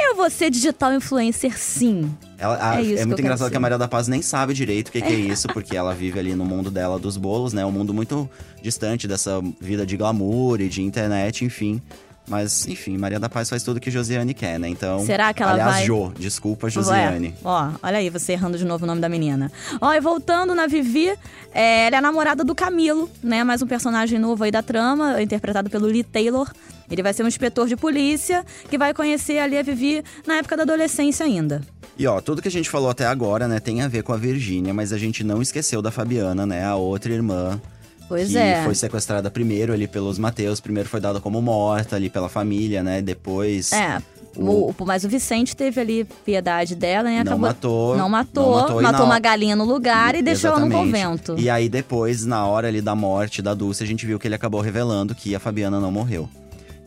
Eu 0.00 0.14
vou 0.14 0.30
ser 0.30 0.48
digital 0.48 0.92
influencer, 0.94 1.58
sim. 1.58 2.08
Ela, 2.38 2.56
a- 2.70 2.76
É 2.76 2.82
isso 2.82 2.90
que 2.94 2.98
é 2.98 3.02
eu 3.02 3.06
muito 3.08 3.16
quero 3.16 3.26
engraçado 3.26 3.46
ser. 3.48 3.50
que 3.50 3.56
a 3.56 3.60
Maria 3.60 3.76
da 3.78 3.88
Paz 3.88 4.06
nem 4.06 4.22
sabe 4.22 4.54
direito 4.54 4.88
o 4.88 4.92
que, 4.92 5.02
que 5.02 5.12
é 5.12 5.16
isso, 5.18 5.48
porque 5.48 5.76
ela 5.76 5.92
vive 5.92 6.20
ali 6.20 6.36
no 6.36 6.44
mundo 6.44 6.70
dela 6.70 7.00
dos 7.00 7.16
bolos, 7.16 7.52
né? 7.52 7.66
Um 7.66 7.72
mundo 7.72 7.92
muito 7.92 8.30
distante 8.62 9.08
dessa 9.08 9.42
vida 9.60 9.84
de 9.84 9.96
glamour 9.96 10.60
e 10.60 10.68
de 10.68 10.82
internet, 10.82 11.44
enfim. 11.44 11.82
Mas, 12.28 12.66
enfim, 12.68 12.96
Maria 12.98 13.18
da 13.18 13.28
Paz 13.28 13.48
faz 13.48 13.62
tudo 13.62 13.80
que 13.80 13.90
Josiane 13.90 14.34
quer, 14.34 14.58
né? 14.60 14.68
Então. 14.68 15.00
Será 15.06 15.32
que 15.32 15.42
ela 15.42 15.52
aliás, 15.52 15.72
vai- 15.76 15.84
Jo, 15.86 16.12
desculpa, 16.18 16.68
Josiane. 16.68 17.28
Ué, 17.28 17.34
ó, 17.44 17.70
olha 17.82 17.98
aí, 17.98 18.10
você 18.10 18.32
errando 18.32 18.58
de 18.58 18.64
novo 18.64 18.84
o 18.84 18.86
nome 18.86 19.00
da 19.00 19.08
menina. 19.08 19.50
Ó, 19.80 19.92
e 19.94 20.00
voltando 20.00 20.54
na 20.54 20.66
Vivi, 20.66 21.08
é, 21.54 21.86
ela 21.86 21.96
é 21.96 21.98
a 21.98 22.02
namorada 22.02 22.44
do 22.44 22.54
Camilo, 22.54 23.08
né? 23.22 23.42
Mais 23.44 23.62
um 23.62 23.66
personagem 23.66 24.18
novo 24.18 24.44
aí 24.44 24.50
da 24.50 24.62
trama, 24.62 25.22
interpretado 25.22 25.70
pelo 25.70 25.86
Lee 25.86 26.04
Taylor. 26.04 26.50
Ele 26.90 27.02
vai 27.02 27.12
ser 27.12 27.22
um 27.22 27.28
inspetor 27.28 27.66
de 27.66 27.76
polícia 27.76 28.44
que 28.70 28.76
vai 28.78 28.92
conhecer 28.94 29.38
ali 29.38 29.56
a 29.58 29.62
Vivi 29.62 30.02
na 30.26 30.34
época 30.36 30.56
da 30.56 30.62
adolescência 30.64 31.24
ainda. 31.24 31.60
E 31.98 32.06
ó, 32.06 32.20
tudo 32.20 32.40
que 32.40 32.48
a 32.48 32.50
gente 32.50 32.70
falou 32.70 32.88
até 32.90 33.06
agora, 33.06 33.48
né, 33.48 33.58
tem 33.58 33.82
a 33.82 33.88
ver 33.88 34.02
com 34.02 34.12
a 34.12 34.16
Virgínia, 34.16 34.72
mas 34.72 34.92
a 34.92 34.98
gente 34.98 35.24
não 35.24 35.42
esqueceu 35.42 35.82
da 35.82 35.90
Fabiana, 35.90 36.46
né, 36.46 36.64
a 36.64 36.76
outra 36.76 37.12
irmã. 37.12 37.60
Pois 38.08 38.28
que 38.30 38.38
é. 38.38 38.64
foi 38.64 38.74
sequestrada 38.74 39.30
primeiro 39.30 39.72
ali 39.72 39.86
pelos 39.86 40.18
Mateus, 40.18 40.60
primeiro 40.60 40.88
foi 40.88 41.00
dada 41.00 41.20
como 41.20 41.42
morta 41.42 41.94
ali 41.96 42.08
pela 42.08 42.28
família, 42.28 42.82
né, 42.82 43.02
depois... 43.02 43.72
É. 43.72 44.02
O- 44.36 44.70
O, 44.70 44.74
mas 44.86 45.02
o 45.04 45.08
Vicente 45.08 45.56
teve 45.56 45.80
ali 45.80 46.04
piedade 46.24 46.76
dela, 46.76 47.02
né? 47.08 47.16
Não 47.24 47.32
Acabou... 47.32 47.38
matou, 47.40 47.96
Não 47.96 48.08
matou. 48.08 48.44
não 48.44 48.60
matou, 48.62 48.82
matou 48.82 49.00
na- 49.00 49.04
uma 49.06 49.18
galinha 49.18 49.56
no 49.56 49.64
lugar 49.64 50.14
e 50.14 50.22
deixou 50.22 50.50
ela 50.50 50.60
no 50.60 50.66
Exatamente. 50.66 50.92
convento. 50.92 51.34
E 51.38 51.50
aí 51.50 51.68
depois, 51.68 52.24
na 52.24 52.46
hora 52.46 52.68
ali 52.68 52.80
da 52.80 52.94
morte 52.94 53.42
da 53.42 53.52
Dulce, 53.52 53.82
a 53.82 53.86
gente 53.86 54.06
viu 54.06 54.16
que 54.18 54.28
ele 54.28 54.34
acabou 54.36 54.60
revelando 54.60 55.12
que 55.14 55.34
a 55.34 55.40
Fabiana 55.40 55.80
não 55.80 55.90
morreu. 55.90 56.28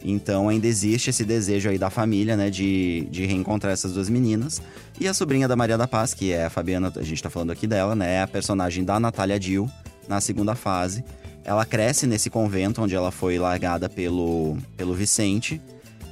Então 0.04 0.48
ainda 0.50 0.66
existe 0.66 1.10
esse 1.10 1.25
desejo 1.25 1.70
aí 1.70 1.78
da 1.78 1.90
família, 1.90 2.38
né, 2.38 2.50
de, 2.50 3.08
de 3.12 3.25
reencontrar 3.25 3.74
essas 3.74 3.92
duas 3.94 4.08
meninas. 4.10 4.62
E 5.00 5.08
a 5.08 5.13
sobrinha 5.13 5.48
da 5.48 5.56
Maria 5.56 5.78
da 5.78 5.88
Paz, 5.88 6.13
que 6.13 6.32
é 6.32 6.46
a 6.46 6.50
Fabiana, 6.50 6.92
a 6.96 7.04
gente 7.04 7.22
tá 7.22 7.30
falando 7.30 7.51
aqui 7.51 7.68
dela, 7.68 7.96
né, 7.96 8.16
é 8.16 8.22
a 8.22 8.28
personagem 8.28 8.84
da 8.86 9.00
Natália 9.00 9.38
Dill, 9.40 9.70
na 10.12 10.20
segunda 10.20 10.56
fase. 10.56 11.03
Ela 11.44 11.65
cresce 11.65 12.06
nesse 12.06 12.30
convento 12.30 12.82
onde 12.82 12.94
ela 12.94 13.12
foi 13.12 13.39
largada 13.39 13.88
pelo, 13.88 14.58
pelo 14.75 14.94
Vicente. 14.94 15.62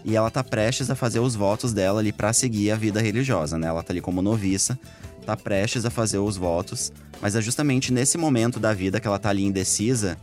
E 0.05 0.15
ela 0.15 0.31
tá 0.31 0.41
prestes 0.41 0.89
a 0.89 0.95
fazer 0.95 1.19
os 1.19 1.35
votos 1.35 1.73
dela 1.73 1.99
ali 1.99 2.13
pra 2.13 2.31
seguir 2.31 2.71
a 2.71 2.77
vida 2.77 3.01
religiosa, 3.01 3.57
né? 3.57 3.67
Ela 3.67 3.83
tá 3.83 3.91
ali 3.91 3.99
como 3.99 4.21
noviça, 4.21 4.79
tá 5.25 5.35
prestes 5.35 5.85
a 5.85 5.89
fazer 5.89 6.17
os 6.17 6.37
votos. 6.37 6.93
Mas 7.21 7.35
é 7.35 7.41
justamente 7.41 7.91
nesse 7.91 8.17
momento 8.17 8.57
da 8.59 8.73
vida 8.73 9.01
que 9.01 9.07
ela 9.07 9.19
tá 9.19 9.29
ali 9.29 9.43
indecisa 9.43 10.17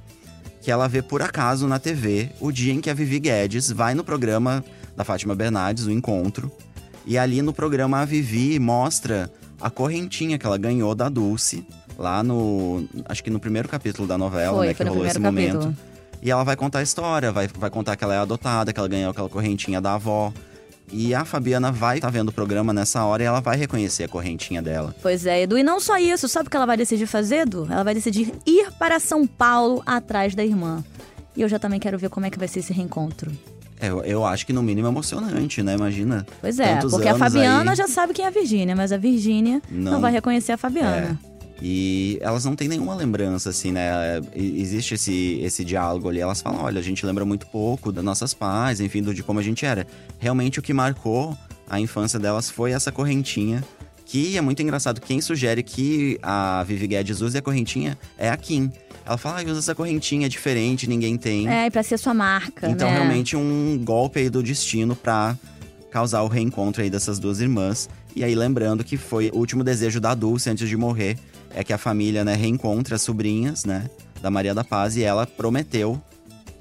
que 0.62 0.71
ela 0.71 0.88
vê 0.88 1.02
por 1.02 1.23
acaso 1.23 1.68
na 1.68 1.78
TV 1.78 2.30
o 2.40 2.50
dia 2.50 2.73
em 2.73 2.80
que 2.80 2.90
a 2.90 2.95
Vivi 2.95 3.21
Guedes 3.21 3.71
vai 3.71 3.95
no 3.95 4.02
programa 4.02 4.64
da 4.97 5.04
Fátima 5.04 5.35
Bernardes, 5.35 5.85
o 5.85 5.92
Encontro. 5.92 6.50
E 7.04 7.16
ali 7.16 7.42
no 7.42 7.52
programa 7.52 8.00
a 8.00 8.04
Vivi 8.04 8.59
mostra 8.59 9.30
a 9.61 9.71
correntinha 9.71 10.38
que 10.38 10.47
ela 10.47 10.59
ganhou 10.59 10.95
da 10.95 11.09
Dulce, 11.09 11.64
lá 11.98 12.22
no. 12.22 12.84
Acho 13.06 13.22
que 13.22 13.30
no 13.30 13.40
primeiro 13.40 13.68
capítulo 13.68 14.06
da 14.06 14.18
novela, 14.18 14.56
Foi, 14.56 14.66
né? 14.68 14.74
foi 14.74 14.86
que 14.86 14.90
rolou 14.90 15.06
esse 15.06 15.14
primeiro 15.14 15.54
momento. 15.54 15.74
capítulo. 15.74 15.96
E 16.22 16.30
ela 16.30 16.44
vai 16.44 16.56
contar 16.56 16.80
a 16.80 16.82
história, 16.82 17.30
vai, 17.30 17.46
vai 17.46 17.70
contar 17.70 17.96
que 17.96 18.02
ela 18.02 18.14
é 18.14 18.18
adotada, 18.18 18.72
que 18.72 18.78
ela 18.78 18.88
ganhou 18.88 19.10
aquela 19.10 19.28
correntinha 19.28 19.80
da 19.80 19.94
avó. 19.94 20.32
E 20.92 21.14
a 21.14 21.24
Fabiana 21.24 21.72
vai 21.72 21.96
estar 21.96 22.08
tá 22.08 22.12
vendo 22.12 22.28
o 22.28 22.32
programa 22.32 22.72
nessa 22.72 23.04
hora 23.04 23.22
e 23.22 23.26
ela 23.26 23.40
vai 23.40 23.56
reconhecer 23.56 24.04
a 24.04 24.08
correntinha 24.08 24.62
dela. 24.62 24.94
Pois 25.02 25.26
é, 25.26 25.42
Edu. 25.42 25.58
E 25.58 25.62
não 25.62 25.80
só 25.80 25.98
isso, 25.98 26.28
sabe 26.28 26.46
o 26.46 26.50
que 26.50 26.56
ela 26.56 26.66
vai 26.66 26.76
decidir 26.76 27.06
fazer, 27.06 27.38
Edu? 27.38 27.66
Ela 27.70 27.82
vai 27.82 27.94
decidir 27.94 28.32
ir 28.46 28.70
para 28.78 29.00
São 29.00 29.26
Paulo 29.26 29.82
atrás 29.84 30.34
da 30.34 30.44
irmã. 30.44 30.84
E 31.36 31.42
eu 31.42 31.48
já 31.48 31.58
também 31.58 31.80
quero 31.80 31.98
ver 31.98 32.08
como 32.08 32.26
é 32.26 32.30
que 32.30 32.38
vai 32.38 32.48
ser 32.48 32.60
esse 32.60 32.72
reencontro. 32.72 33.30
É, 33.80 33.90
eu, 33.90 34.02
eu 34.04 34.24
acho 34.24 34.46
que 34.46 34.52
no 34.52 34.62
mínimo 34.62 34.86
é 34.86 34.90
emocionante, 34.90 35.62
né? 35.62 35.74
Imagina. 35.74 36.24
Pois 36.40 36.58
é, 36.58 36.76
porque 36.76 37.08
a 37.08 37.14
Fabiana 37.16 37.72
aí... 37.72 37.76
já 37.76 37.86
sabe 37.86 38.14
quem 38.14 38.24
é 38.24 38.28
a 38.28 38.30
Virgínia, 38.30 38.74
mas 38.74 38.90
a 38.90 38.96
Virgínia 38.96 39.60
não, 39.70 39.92
não 39.92 40.00
vai 40.00 40.12
reconhecer 40.12 40.52
a 40.52 40.56
Fabiana. 40.56 41.18
É. 41.32 41.36
E 41.60 42.18
elas 42.20 42.44
não 42.44 42.54
têm 42.54 42.68
nenhuma 42.68 42.94
lembrança, 42.94 43.50
assim, 43.50 43.72
né? 43.72 44.20
Existe 44.34 44.94
esse, 44.94 45.40
esse 45.42 45.64
diálogo 45.64 46.08
ali. 46.08 46.20
Elas 46.20 46.42
falam: 46.42 46.62
olha, 46.62 46.78
a 46.78 46.82
gente 46.82 47.04
lembra 47.04 47.25
muito 47.25 47.46
pouco 47.46 47.90
das 47.90 48.04
nossas 48.04 48.34
pais, 48.34 48.80
enfim, 48.80 49.02
do, 49.02 49.14
de 49.14 49.22
como 49.22 49.40
a 49.40 49.42
gente 49.42 49.64
era. 49.64 49.86
Realmente 50.18 50.58
o 50.58 50.62
que 50.62 50.75
marcou 50.75 51.36
a 51.68 51.80
infância 51.80 52.18
delas 52.18 52.50
foi 52.50 52.72
essa 52.72 52.92
correntinha. 52.92 53.64
Que 54.04 54.36
é 54.36 54.40
muito 54.40 54.62
engraçado. 54.62 55.00
Quem 55.00 55.20
sugere 55.20 55.64
que 55.64 56.16
a 56.22 56.62
Vivi 56.62 56.86
Guedes 56.86 57.20
use 57.20 57.36
a 57.36 57.42
correntinha 57.42 57.98
é 58.16 58.30
a 58.30 58.36
Kim. 58.36 58.70
Ela 59.04 59.16
fala, 59.16 59.40
ah, 59.40 59.44
usa 59.44 59.58
essa 59.58 59.75
correntinha 59.75 60.28
diferente, 60.28 60.88
ninguém 60.88 61.16
tem. 61.16 61.48
É, 61.48 61.70
pra 61.70 61.82
ser 61.82 61.98
sua 61.98 62.14
marca. 62.14 62.68
Então, 62.68 62.88
né? 62.88 62.98
realmente, 62.98 63.36
um 63.36 63.80
golpe 63.82 64.20
aí 64.20 64.30
do 64.30 64.42
destino 64.42 64.94
pra 64.94 65.36
causar 65.90 66.22
o 66.22 66.28
reencontro 66.28 66.82
aí 66.82 66.90
dessas 66.90 67.18
duas 67.18 67.40
irmãs. 67.40 67.88
E 68.14 68.22
aí, 68.22 68.34
lembrando 68.34 68.84
que 68.84 68.96
foi 68.96 69.30
o 69.32 69.38
último 69.38 69.64
desejo 69.64 70.00
da 70.00 70.14
Dulce 70.14 70.50
antes 70.50 70.68
de 70.68 70.76
morrer, 70.76 71.16
é 71.56 71.64
que 71.64 71.72
a 71.72 71.78
família, 71.78 72.22
né, 72.22 72.34
reencontre 72.34 72.94
as 72.94 73.00
sobrinhas, 73.00 73.64
né, 73.64 73.88
da 74.20 74.30
Maria 74.30 74.54
da 74.54 74.62
Paz. 74.62 74.94
E 74.96 75.02
ela 75.02 75.26
prometeu 75.26 76.00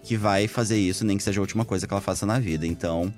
que 0.04 0.16
vai 0.16 0.48
fazer 0.48 0.78
isso, 0.78 1.06
nem 1.06 1.18
que 1.18 1.24
seja 1.24 1.40
a 1.40 1.44
última 1.44 1.66
coisa 1.66 1.86
que 1.86 1.94
ela 1.94 2.02
faça 2.02 2.26
na 2.26 2.40
vida. 2.40 2.66
Então, 2.66 3.14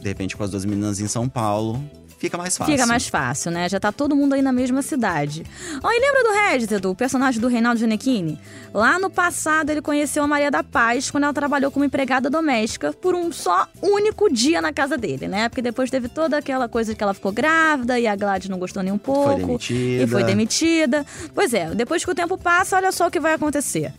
de 0.00 0.08
repente, 0.08 0.34
com 0.34 0.42
as 0.42 0.50
duas 0.50 0.64
meninas 0.64 0.98
em 0.98 1.06
São 1.06 1.28
Paulo, 1.28 1.78
fica 2.20 2.36
mais 2.36 2.56
fácil. 2.56 2.72
Fica 2.72 2.86
mais 2.86 3.08
fácil, 3.08 3.50
né? 3.50 3.68
Já 3.68 3.80
tá 3.80 3.90
todo 3.90 4.14
mundo 4.14 4.34
aí 4.34 4.42
na 4.42 4.52
mesma 4.52 4.82
cidade. 4.82 5.44
Oh, 5.82 5.90
e 5.90 5.98
lembra 5.98 6.22
do 6.22 6.30
Regis, 6.30 6.80
do 6.80 6.94
personagem 6.94 7.40
do 7.40 7.48
Reinaldo 7.48 7.80
Gianecchini? 7.80 8.38
Lá 8.74 8.98
no 8.98 9.08
passado, 9.08 9.70
ele 9.70 9.80
conheceu 9.80 10.22
a 10.22 10.26
Maria 10.26 10.50
da 10.50 10.62
Paz 10.62 11.10
quando 11.10 11.24
ela 11.24 11.32
trabalhou 11.32 11.70
como 11.70 11.84
empregada 11.84 12.28
doméstica 12.28 12.92
por 12.92 13.14
um 13.14 13.32
só 13.32 13.66
único 13.80 14.30
dia 14.30 14.60
na 14.60 14.72
casa 14.72 14.98
dele, 14.98 15.26
né? 15.26 15.48
Porque 15.48 15.62
depois 15.62 15.90
teve 15.90 16.08
toda 16.08 16.36
aquela 16.36 16.68
coisa 16.68 16.92
de 16.92 16.98
que 16.98 17.02
ela 17.02 17.14
ficou 17.14 17.32
grávida 17.32 17.98
e 17.98 18.06
a 18.06 18.14
Gladys 18.14 18.50
não 18.50 18.58
gostou 18.58 18.82
nem 18.82 18.92
um 18.92 18.98
pouco. 18.98 19.30
Foi 19.30 19.40
demitida. 19.40 20.04
E 20.04 20.06
foi 20.06 20.24
demitida. 20.24 21.06
Pois 21.34 21.54
é, 21.54 21.74
depois 21.74 22.04
que 22.04 22.10
o 22.10 22.14
tempo 22.14 22.36
passa, 22.36 22.76
olha 22.76 22.92
só 22.92 23.06
o 23.06 23.10
que 23.10 23.18
vai 23.18 23.32
acontecer. 23.32 23.92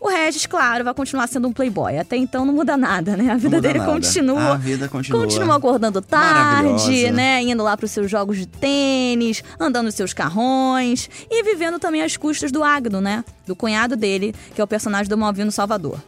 O 0.00 0.08
Regis, 0.08 0.46
claro, 0.46 0.84
vai 0.84 0.94
continuar 0.94 1.26
sendo 1.26 1.48
um 1.48 1.52
playboy. 1.52 1.98
Até 1.98 2.16
então 2.16 2.44
não 2.44 2.52
muda 2.52 2.76
nada, 2.76 3.16
né? 3.16 3.32
A 3.32 3.36
vida 3.36 3.60
dele 3.60 3.78
nada. 3.78 3.92
continua. 3.92 4.52
A 4.52 4.56
vida 4.56 4.88
continua. 4.88 5.20
Continua 5.20 5.56
acordando 5.56 6.02
tarde, 6.02 7.10
né? 7.10 7.42
Indo 7.42 7.62
lá 7.62 7.76
para 7.76 7.86
os 7.86 7.90
seus 7.90 8.10
jogos 8.10 8.36
de 8.36 8.46
tênis, 8.46 9.42
andando 9.58 9.86
nos 9.86 9.94
seus 9.94 10.12
carrões 10.12 11.08
e 11.30 11.42
vivendo 11.42 11.78
também 11.78 12.02
às 12.02 12.16
custas 12.16 12.52
do 12.52 12.62
Agno, 12.62 13.00
né? 13.00 13.24
Do 13.46 13.56
cunhado 13.56 13.96
dele, 13.96 14.34
que 14.54 14.60
é 14.60 14.64
o 14.64 14.66
personagem 14.66 15.08
do 15.08 15.16
Malvino 15.16 15.50
Salvador. 15.50 15.98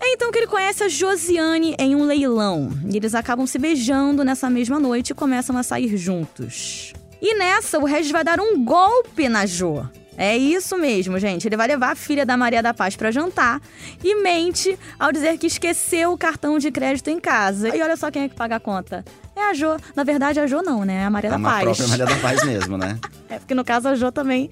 É 0.00 0.14
então 0.14 0.32
que 0.32 0.38
ele 0.38 0.46
conhece 0.46 0.82
a 0.82 0.88
Josiane 0.88 1.74
em 1.78 1.94
um 1.94 2.06
leilão. 2.06 2.70
E 2.90 2.96
eles 2.96 3.14
acabam 3.14 3.46
se 3.46 3.58
beijando 3.58 4.24
nessa 4.24 4.48
mesma 4.48 4.80
noite 4.80 5.10
e 5.10 5.14
começam 5.14 5.56
a 5.58 5.62
sair 5.62 5.94
juntos. 5.96 6.94
E 7.20 7.34
nessa, 7.36 7.78
o 7.78 7.84
Regis 7.84 8.10
vai 8.10 8.24
dar 8.24 8.40
um 8.40 8.64
golpe 8.64 9.28
na 9.28 9.44
Jo. 9.44 9.86
É 10.22 10.36
isso 10.36 10.76
mesmo, 10.76 11.18
gente. 11.18 11.48
Ele 11.48 11.56
vai 11.56 11.66
levar 11.66 11.92
a 11.92 11.94
filha 11.94 12.26
da 12.26 12.36
Maria 12.36 12.62
da 12.62 12.74
Paz 12.74 12.94
para 12.94 13.10
jantar 13.10 13.58
e 14.04 14.16
mente 14.16 14.78
ao 14.98 15.10
dizer 15.10 15.38
que 15.38 15.46
esqueceu 15.46 16.12
o 16.12 16.18
cartão 16.18 16.58
de 16.58 16.70
crédito 16.70 17.08
em 17.08 17.18
casa. 17.18 17.74
E 17.74 17.80
olha 17.80 17.96
só 17.96 18.10
quem 18.10 18.24
é 18.24 18.28
que 18.28 18.34
paga 18.34 18.56
a 18.56 18.60
conta. 18.60 19.02
É 19.40 19.50
a 19.50 19.54
Jo. 19.54 19.76
Na 19.96 20.04
verdade, 20.04 20.38
a 20.38 20.46
Jo 20.46 20.60
não, 20.62 20.84
né? 20.84 20.96
É 20.96 21.04
a 21.04 21.10
Maria 21.10 21.28
é 21.28 21.30
da 21.30 21.38
Paz. 21.38 21.56
É 21.56 21.60
a 21.60 21.62
própria 21.62 21.88
Maria 21.88 22.06
da 22.06 22.16
Paz 22.16 22.44
mesmo, 22.44 22.76
né? 22.76 22.98
é, 23.30 23.38
porque 23.38 23.54
no 23.54 23.64
caso 23.64 23.88
a 23.88 23.94
Jo 23.94 24.12
também 24.12 24.50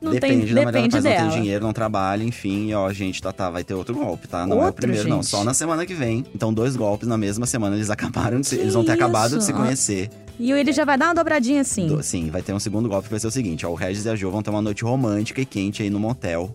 não 0.00 0.12
depende 0.12 0.46
tem... 0.46 0.54
Da 0.54 0.60
depende 0.60 0.64
Maria 0.64 0.88
da 0.88 0.90
Paz, 0.90 1.04
dela. 1.04 1.24
não 1.24 1.30
tem 1.30 1.40
dinheiro, 1.40 1.64
não 1.64 1.72
trabalha, 1.72 2.22
enfim. 2.22 2.68
E, 2.68 2.74
ó, 2.74 2.92
gente, 2.92 3.20
tá, 3.20 3.32
tá, 3.32 3.50
vai 3.50 3.64
ter 3.64 3.74
outro 3.74 3.94
golpe, 3.94 4.28
tá? 4.28 4.46
Não 4.46 4.58
outro, 4.58 4.66
é 4.66 4.70
o 4.70 4.72
primeiro, 4.74 5.02
gente? 5.02 5.10
não. 5.10 5.22
Só 5.22 5.42
na 5.42 5.52
semana 5.52 5.84
que 5.84 5.94
vem. 5.94 6.24
Então, 6.34 6.54
dois 6.54 6.76
golpes 6.76 7.08
na 7.08 7.18
mesma 7.18 7.46
semana. 7.46 7.74
Eles 7.74 7.90
acabaram 7.90 8.40
de 8.40 8.46
se... 8.46 8.54
Eles 8.56 8.74
vão 8.74 8.84
ter 8.84 8.92
acabado 8.92 9.38
de 9.38 9.44
se 9.44 9.52
conhecer. 9.52 10.08
E 10.38 10.52
ele 10.52 10.72
já 10.72 10.84
vai 10.84 10.96
dar 10.96 11.06
uma 11.06 11.14
dobradinha 11.14 11.62
assim. 11.62 11.88
Do, 11.88 12.00
sim, 12.02 12.30
vai 12.30 12.42
ter 12.42 12.52
um 12.52 12.60
segundo 12.60 12.88
golpe 12.88 13.08
que 13.08 13.10
vai 13.10 13.18
ser 13.18 13.26
o 13.26 13.30
seguinte: 13.30 13.66
ó, 13.66 13.70
o 13.70 13.74
Regis 13.74 14.04
e 14.04 14.08
a 14.08 14.14
Jo 14.14 14.30
vão 14.30 14.40
ter 14.40 14.50
uma 14.50 14.62
noite 14.62 14.84
romântica 14.84 15.40
e 15.40 15.44
quente 15.44 15.82
aí 15.82 15.90
no 15.90 15.98
motel. 15.98 16.54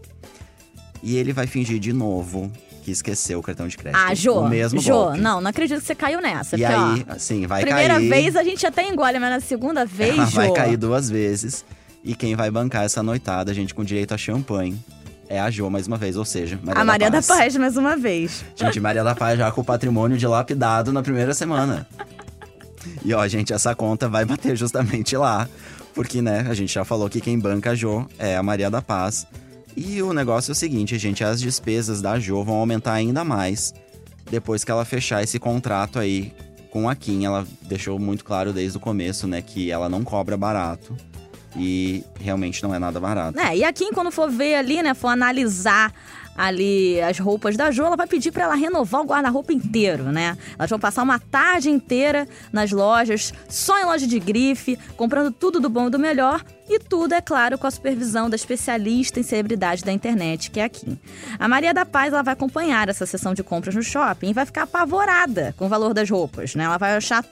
E 1.01 1.17
ele 1.17 1.33
vai 1.33 1.45
fingir 1.47 1.79
de 1.79 1.91
novo 1.91 2.49
que 2.83 2.91
esqueceu 2.91 3.39
o 3.39 3.41
cartão 3.41 3.67
de 3.67 3.77
crédito. 3.77 3.99
Ah, 4.01 4.13
Jo. 4.13 4.33
O 4.33 4.49
mesmo 4.49 4.79
Jo, 4.79 4.91
golpe. 4.93 5.19
não, 5.19 5.39
não 5.41 5.49
acredito 5.49 5.79
que 5.79 5.85
você 5.87 5.95
caiu 5.95 6.21
nessa. 6.21 6.55
E 6.55 6.59
porque, 6.59 6.73
aí, 6.73 7.05
ó, 7.09 7.13
assim, 7.13 7.47
vai 7.47 7.61
primeira 7.63 7.95
cair. 7.95 8.09
vez 8.09 8.35
a 8.35 8.43
gente 8.43 8.65
até 8.65 8.87
engole, 8.87 9.17
mas 9.19 9.29
na 9.29 9.39
segunda 9.39 9.85
vez, 9.87 10.15
Jo. 10.29 10.35
vai 10.35 10.51
cair 10.51 10.77
duas 10.77 11.09
vezes. 11.09 11.63
E 12.03 12.13
quem 12.15 12.35
vai 12.35 12.51
bancar 12.51 12.83
essa 12.83 13.01
noitada, 13.01 13.53
gente, 13.53 13.73
com 13.73 13.83
direito 13.83 14.13
a 14.13 14.17
champanhe, 14.17 14.77
é 15.29 15.39
a 15.39 15.49
Jo 15.49 15.69
mais 15.69 15.87
uma 15.87 15.97
vez, 15.97 16.17
ou 16.17 16.25
seja, 16.25 16.59
Maria 16.61 16.81
a 16.81 16.85
Maria 16.85 17.09
da 17.09 17.19
da 17.21 17.25
Paz. 17.25 17.39
Paz 17.39 17.55
mais 17.57 17.77
uma 17.77 17.95
vez. 17.95 18.43
Gente, 18.55 18.79
Maria 18.79 19.03
da 19.03 19.15
Paz 19.15 19.39
já 19.39 19.49
com 19.51 19.61
o 19.61 19.63
patrimônio 19.63 20.17
dilapidado 20.17 20.91
na 20.91 21.01
primeira 21.01 21.33
semana. 21.33 21.87
E 23.05 23.13
ó, 23.13 23.25
gente, 23.27 23.53
essa 23.53 23.73
conta 23.73 24.09
vai 24.09 24.25
bater 24.25 24.55
justamente 24.57 25.15
lá. 25.15 25.47
Porque, 25.95 26.21
né, 26.21 26.45
a 26.49 26.53
gente 26.55 26.73
já 26.73 26.83
falou 26.83 27.07
que 27.09 27.21
quem 27.21 27.39
banca 27.39 27.69
a 27.71 27.75
Jo 27.75 28.05
é 28.17 28.35
a 28.35 28.43
Maria 28.43 28.69
da 28.69 28.81
Paz. 28.81 29.25
E 29.75 30.01
o 30.01 30.13
negócio 30.13 30.51
é 30.51 30.53
o 30.53 30.55
seguinte, 30.55 30.97
gente, 30.97 31.23
as 31.23 31.39
despesas 31.39 32.01
da 32.01 32.19
Jo 32.19 32.43
vão 32.43 32.55
aumentar 32.55 32.93
ainda 32.93 33.23
mais 33.23 33.73
depois 34.29 34.63
que 34.63 34.71
ela 34.71 34.85
fechar 34.85 35.23
esse 35.23 35.39
contrato 35.39 35.99
aí 35.99 36.33
com 36.69 36.89
a 36.89 36.95
Kim. 36.95 37.25
Ela 37.25 37.47
deixou 37.63 37.99
muito 37.99 38.23
claro 38.23 38.53
desde 38.53 38.77
o 38.77 38.81
começo, 38.81 39.27
né, 39.27 39.41
que 39.41 39.71
ela 39.71 39.89
não 39.89 40.03
cobra 40.03 40.35
barato. 40.37 40.95
E 41.55 42.03
realmente 42.19 42.63
não 42.63 42.73
é 42.73 42.79
nada 42.79 42.99
barato. 42.99 43.39
É, 43.39 43.55
e 43.55 43.63
a 43.63 43.71
Kim, 43.71 43.91
quando 43.93 44.09
for 44.09 44.29
ver 44.29 44.55
ali, 44.55 44.81
né, 44.81 44.93
for 44.93 45.09
analisar 45.09 45.93
ali 46.37 47.01
as 47.01 47.19
roupas 47.19 47.55
da 47.55 47.71
Jo, 47.71 47.83
ela 47.83 47.95
vai 47.95 48.07
pedir 48.07 48.31
para 48.31 48.43
ela 48.43 48.55
renovar 48.55 49.01
o 49.01 49.05
guarda-roupa 49.05 49.53
inteiro, 49.53 50.05
né? 50.05 50.37
Elas 50.57 50.69
vão 50.69 50.79
passar 50.79 51.03
uma 51.03 51.19
tarde 51.19 51.69
inteira 51.69 52.27
nas 52.51 52.71
lojas, 52.71 53.33
só 53.47 53.79
em 53.79 53.85
loja 53.85 54.07
de 54.07 54.19
grife, 54.19 54.77
comprando 54.97 55.31
tudo 55.31 55.59
do 55.59 55.69
bom 55.69 55.87
e 55.87 55.89
do 55.89 55.99
melhor. 55.99 56.43
E 56.69 56.79
tudo, 56.79 57.13
é 57.13 57.21
claro, 57.21 57.57
com 57.57 57.67
a 57.67 57.71
supervisão 57.71 58.29
da 58.29 58.35
especialista 58.35 59.19
em 59.19 59.23
celebridade 59.23 59.83
da 59.83 59.91
internet, 59.91 60.49
que 60.49 60.59
é 60.59 60.63
a 60.63 60.69
Kim. 60.69 60.97
A 61.37 61.47
Maria 61.47 61.73
da 61.73 61.85
Paz 61.85 62.13
ela 62.13 62.23
vai 62.23 62.33
acompanhar 62.33 62.87
essa 62.87 63.05
sessão 63.05 63.33
de 63.33 63.43
compras 63.43 63.75
no 63.75 63.83
shopping 63.83 64.29
e 64.29 64.33
vai 64.33 64.45
ficar 64.45 64.63
apavorada 64.63 65.53
com 65.57 65.65
o 65.65 65.69
valor 65.69 65.93
das 65.93 66.09
roupas, 66.09 66.55
né? 66.55 66.63
Ela 66.63 66.77
vai 66.77 66.95
achar 66.95 67.23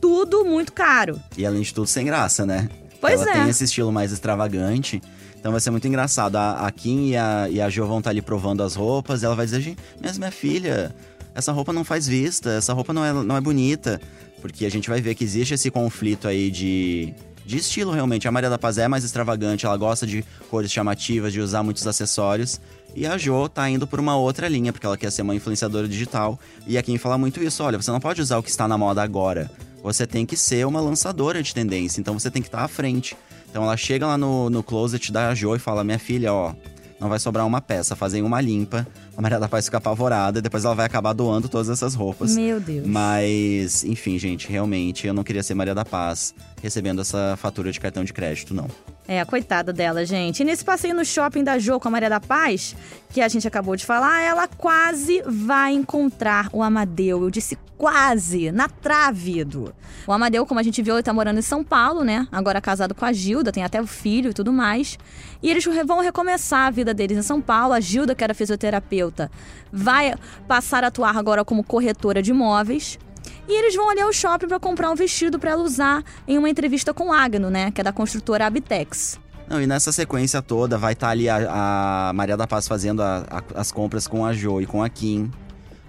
tudo 0.00 0.44
muito 0.44 0.72
caro. 0.72 1.20
E 1.36 1.44
além 1.44 1.62
de 1.62 1.74
tudo, 1.74 1.86
sem 1.86 2.06
graça, 2.06 2.46
né? 2.46 2.68
Pois 3.00 3.20
ela 3.20 3.30
é. 3.30 3.34
tem 3.34 3.48
esse 3.48 3.64
estilo 3.64 3.92
mais 3.92 4.12
extravagante. 4.12 5.02
Então 5.38 5.52
vai 5.52 5.60
ser 5.60 5.70
muito 5.70 5.86
engraçado. 5.86 6.36
A, 6.36 6.66
a 6.66 6.70
Kim 6.70 7.10
e 7.10 7.16
a, 7.16 7.48
e 7.48 7.60
a 7.60 7.68
Jo 7.68 7.86
vão 7.86 7.98
estar 7.98 8.10
ali 8.10 8.20
provando 8.20 8.62
as 8.62 8.74
roupas. 8.74 9.22
E 9.22 9.24
ela 9.24 9.34
vai 9.34 9.46
dizer, 9.46 9.60
"Gente, 9.60 9.78
mas 10.02 10.18
minha 10.18 10.30
filha, 10.30 10.94
essa 11.34 11.52
roupa 11.52 11.72
não 11.72 11.84
faz 11.84 12.06
vista, 12.06 12.50
essa 12.50 12.72
roupa 12.72 12.92
não 12.92 13.04
é, 13.04 13.12
não 13.12 13.36
é 13.36 13.40
bonita. 13.40 14.00
Porque 14.40 14.66
a 14.66 14.70
gente 14.70 14.88
vai 14.88 15.00
ver 15.00 15.14
que 15.14 15.24
existe 15.24 15.54
esse 15.54 15.70
conflito 15.70 16.28
aí 16.28 16.50
de, 16.50 17.12
de 17.44 17.56
estilo 17.56 17.92
realmente. 17.92 18.28
A 18.28 18.32
Maria 18.32 18.50
da 18.50 18.58
Paz 18.58 18.78
é 18.78 18.86
mais 18.86 19.04
extravagante, 19.04 19.66
ela 19.66 19.76
gosta 19.76 20.06
de 20.06 20.24
cores 20.50 20.70
chamativas, 20.70 21.32
de 21.32 21.40
usar 21.40 21.62
muitos 21.62 21.86
acessórios. 21.86 22.60
E 22.94 23.06
a 23.06 23.16
Jo 23.18 23.48
tá 23.48 23.68
indo 23.68 23.86
por 23.86 24.00
uma 24.00 24.16
outra 24.16 24.48
linha, 24.48 24.72
porque 24.72 24.86
ela 24.86 24.96
quer 24.96 25.10
ser 25.12 25.22
uma 25.22 25.34
influenciadora 25.34 25.88
digital. 25.88 26.38
E 26.66 26.78
a 26.78 26.82
Kim 26.82 26.98
fala 26.98 27.18
muito 27.18 27.42
isso: 27.42 27.62
olha, 27.62 27.80
você 27.80 27.90
não 27.90 28.00
pode 28.00 28.20
usar 28.20 28.38
o 28.38 28.42
que 28.42 28.50
está 28.50 28.66
na 28.66 28.78
moda 28.78 29.02
agora. 29.02 29.50
Você 29.82 30.06
tem 30.06 30.26
que 30.26 30.36
ser 30.36 30.66
uma 30.66 30.80
lançadora 30.80 31.42
de 31.42 31.54
tendência, 31.54 32.00
então 32.00 32.18
você 32.18 32.30
tem 32.30 32.42
que 32.42 32.48
estar 32.48 32.62
à 32.62 32.68
frente. 32.68 33.16
Então 33.50 33.62
ela 33.62 33.76
chega 33.76 34.06
lá 34.06 34.18
no, 34.18 34.50
no 34.50 34.62
closet 34.62 35.10
da 35.10 35.34
Jo 35.34 35.54
e 35.56 35.58
fala: 35.58 35.82
Minha 35.82 35.98
filha, 35.98 36.32
ó, 36.32 36.54
não 37.00 37.08
vai 37.08 37.18
sobrar 37.18 37.46
uma 37.46 37.60
peça, 37.60 37.94
fazem 37.94 38.22
uma 38.22 38.40
limpa. 38.40 38.86
A 39.16 39.20
Maria 39.20 39.38
da 39.38 39.48
Paz 39.48 39.64
fica 39.64 39.78
apavorada, 39.78 40.40
depois 40.40 40.64
ela 40.64 40.74
vai 40.74 40.86
acabar 40.86 41.12
doando 41.12 41.48
todas 41.48 41.68
essas 41.68 41.94
roupas. 41.94 42.34
Meu 42.36 42.60
Deus. 42.60 42.86
Mas, 42.86 43.84
enfim, 43.84 44.18
gente, 44.18 44.48
realmente 44.48 45.06
eu 45.06 45.14
não 45.14 45.24
queria 45.24 45.42
ser 45.42 45.54
Maria 45.54 45.74
da 45.74 45.84
Paz 45.84 46.34
recebendo 46.62 47.00
essa 47.00 47.36
fatura 47.36 47.72
de 47.72 47.80
cartão 47.80 48.04
de 48.04 48.12
crédito, 48.12 48.54
não. 48.54 48.68
É, 49.10 49.24
coitada 49.24 49.72
dela, 49.72 50.04
gente. 50.04 50.40
E 50.40 50.44
nesse 50.44 50.62
passeio 50.62 50.94
no 50.94 51.02
shopping 51.02 51.42
da 51.42 51.58
Jo 51.58 51.80
com 51.80 51.88
a 51.88 51.90
Maria 51.90 52.10
da 52.10 52.20
Paz, 52.20 52.76
que 53.08 53.22
a 53.22 53.28
gente 53.28 53.48
acabou 53.48 53.74
de 53.74 53.86
falar, 53.86 54.20
ela 54.20 54.46
quase 54.46 55.22
vai 55.26 55.72
encontrar 55.72 56.50
o 56.52 56.62
Amadeu. 56.62 57.22
Eu 57.22 57.30
disse 57.30 57.56
quase, 57.78 58.52
na 58.52 58.68
trave, 58.68 59.40
Edu. 59.40 59.74
O 60.06 60.12
Amadeu, 60.12 60.44
como 60.44 60.60
a 60.60 60.62
gente 60.62 60.82
viu, 60.82 60.94
ele 60.94 61.02
tá 61.02 61.14
morando 61.14 61.38
em 61.38 61.42
São 61.42 61.64
Paulo, 61.64 62.04
né? 62.04 62.28
Agora 62.30 62.60
casado 62.60 62.94
com 62.94 63.06
a 63.06 63.10
Gilda, 63.10 63.50
tem 63.50 63.64
até 63.64 63.80
o 63.80 63.86
filho 63.86 64.30
e 64.30 64.34
tudo 64.34 64.52
mais. 64.52 64.98
E 65.42 65.50
eles 65.50 65.64
vão 65.86 66.00
recomeçar 66.00 66.66
a 66.66 66.70
vida 66.70 66.92
deles 66.92 67.16
em 67.16 67.22
São 67.22 67.40
Paulo. 67.40 67.72
A 67.72 67.80
Gilda, 67.80 68.14
que 68.14 68.22
era 68.22 68.34
fisioterapeuta, 68.34 69.30
vai 69.72 70.14
passar 70.46 70.84
a 70.84 70.88
atuar 70.88 71.16
agora 71.16 71.46
como 71.46 71.64
corretora 71.64 72.20
de 72.20 72.30
imóveis. 72.30 72.98
E 73.48 73.58
eles 73.58 73.74
vão 73.74 73.88
ali 73.88 74.00
ao 74.00 74.12
shopping 74.12 74.46
para 74.46 74.60
comprar 74.60 74.90
um 74.90 74.94
vestido 74.94 75.38
para 75.38 75.52
ela 75.52 75.62
usar 75.62 76.04
em 76.26 76.36
uma 76.36 76.50
entrevista 76.50 76.92
com 76.92 77.08
o 77.08 77.12
Agno, 77.12 77.48
né? 77.48 77.70
Que 77.70 77.80
é 77.80 77.84
da 77.84 77.92
construtora 77.92 78.46
Abitex. 78.46 79.18
Não, 79.48 79.60
e 79.62 79.66
nessa 79.66 79.90
sequência 79.90 80.42
toda 80.42 80.76
vai 80.76 80.92
estar 80.92 81.08
ali 81.08 81.26
a, 81.30 82.08
a 82.10 82.12
Maria 82.12 82.36
da 82.36 82.46
Paz 82.46 82.68
fazendo 82.68 83.00
a- 83.02 83.24
a- 83.30 83.60
as 83.60 83.72
compras 83.72 84.06
com 84.06 84.26
a 84.26 84.34
Jo 84.34 84.60
e 84.60 84.66
com 84.66 84.82
a 84.82 84.88
Kim. 84.90 85.30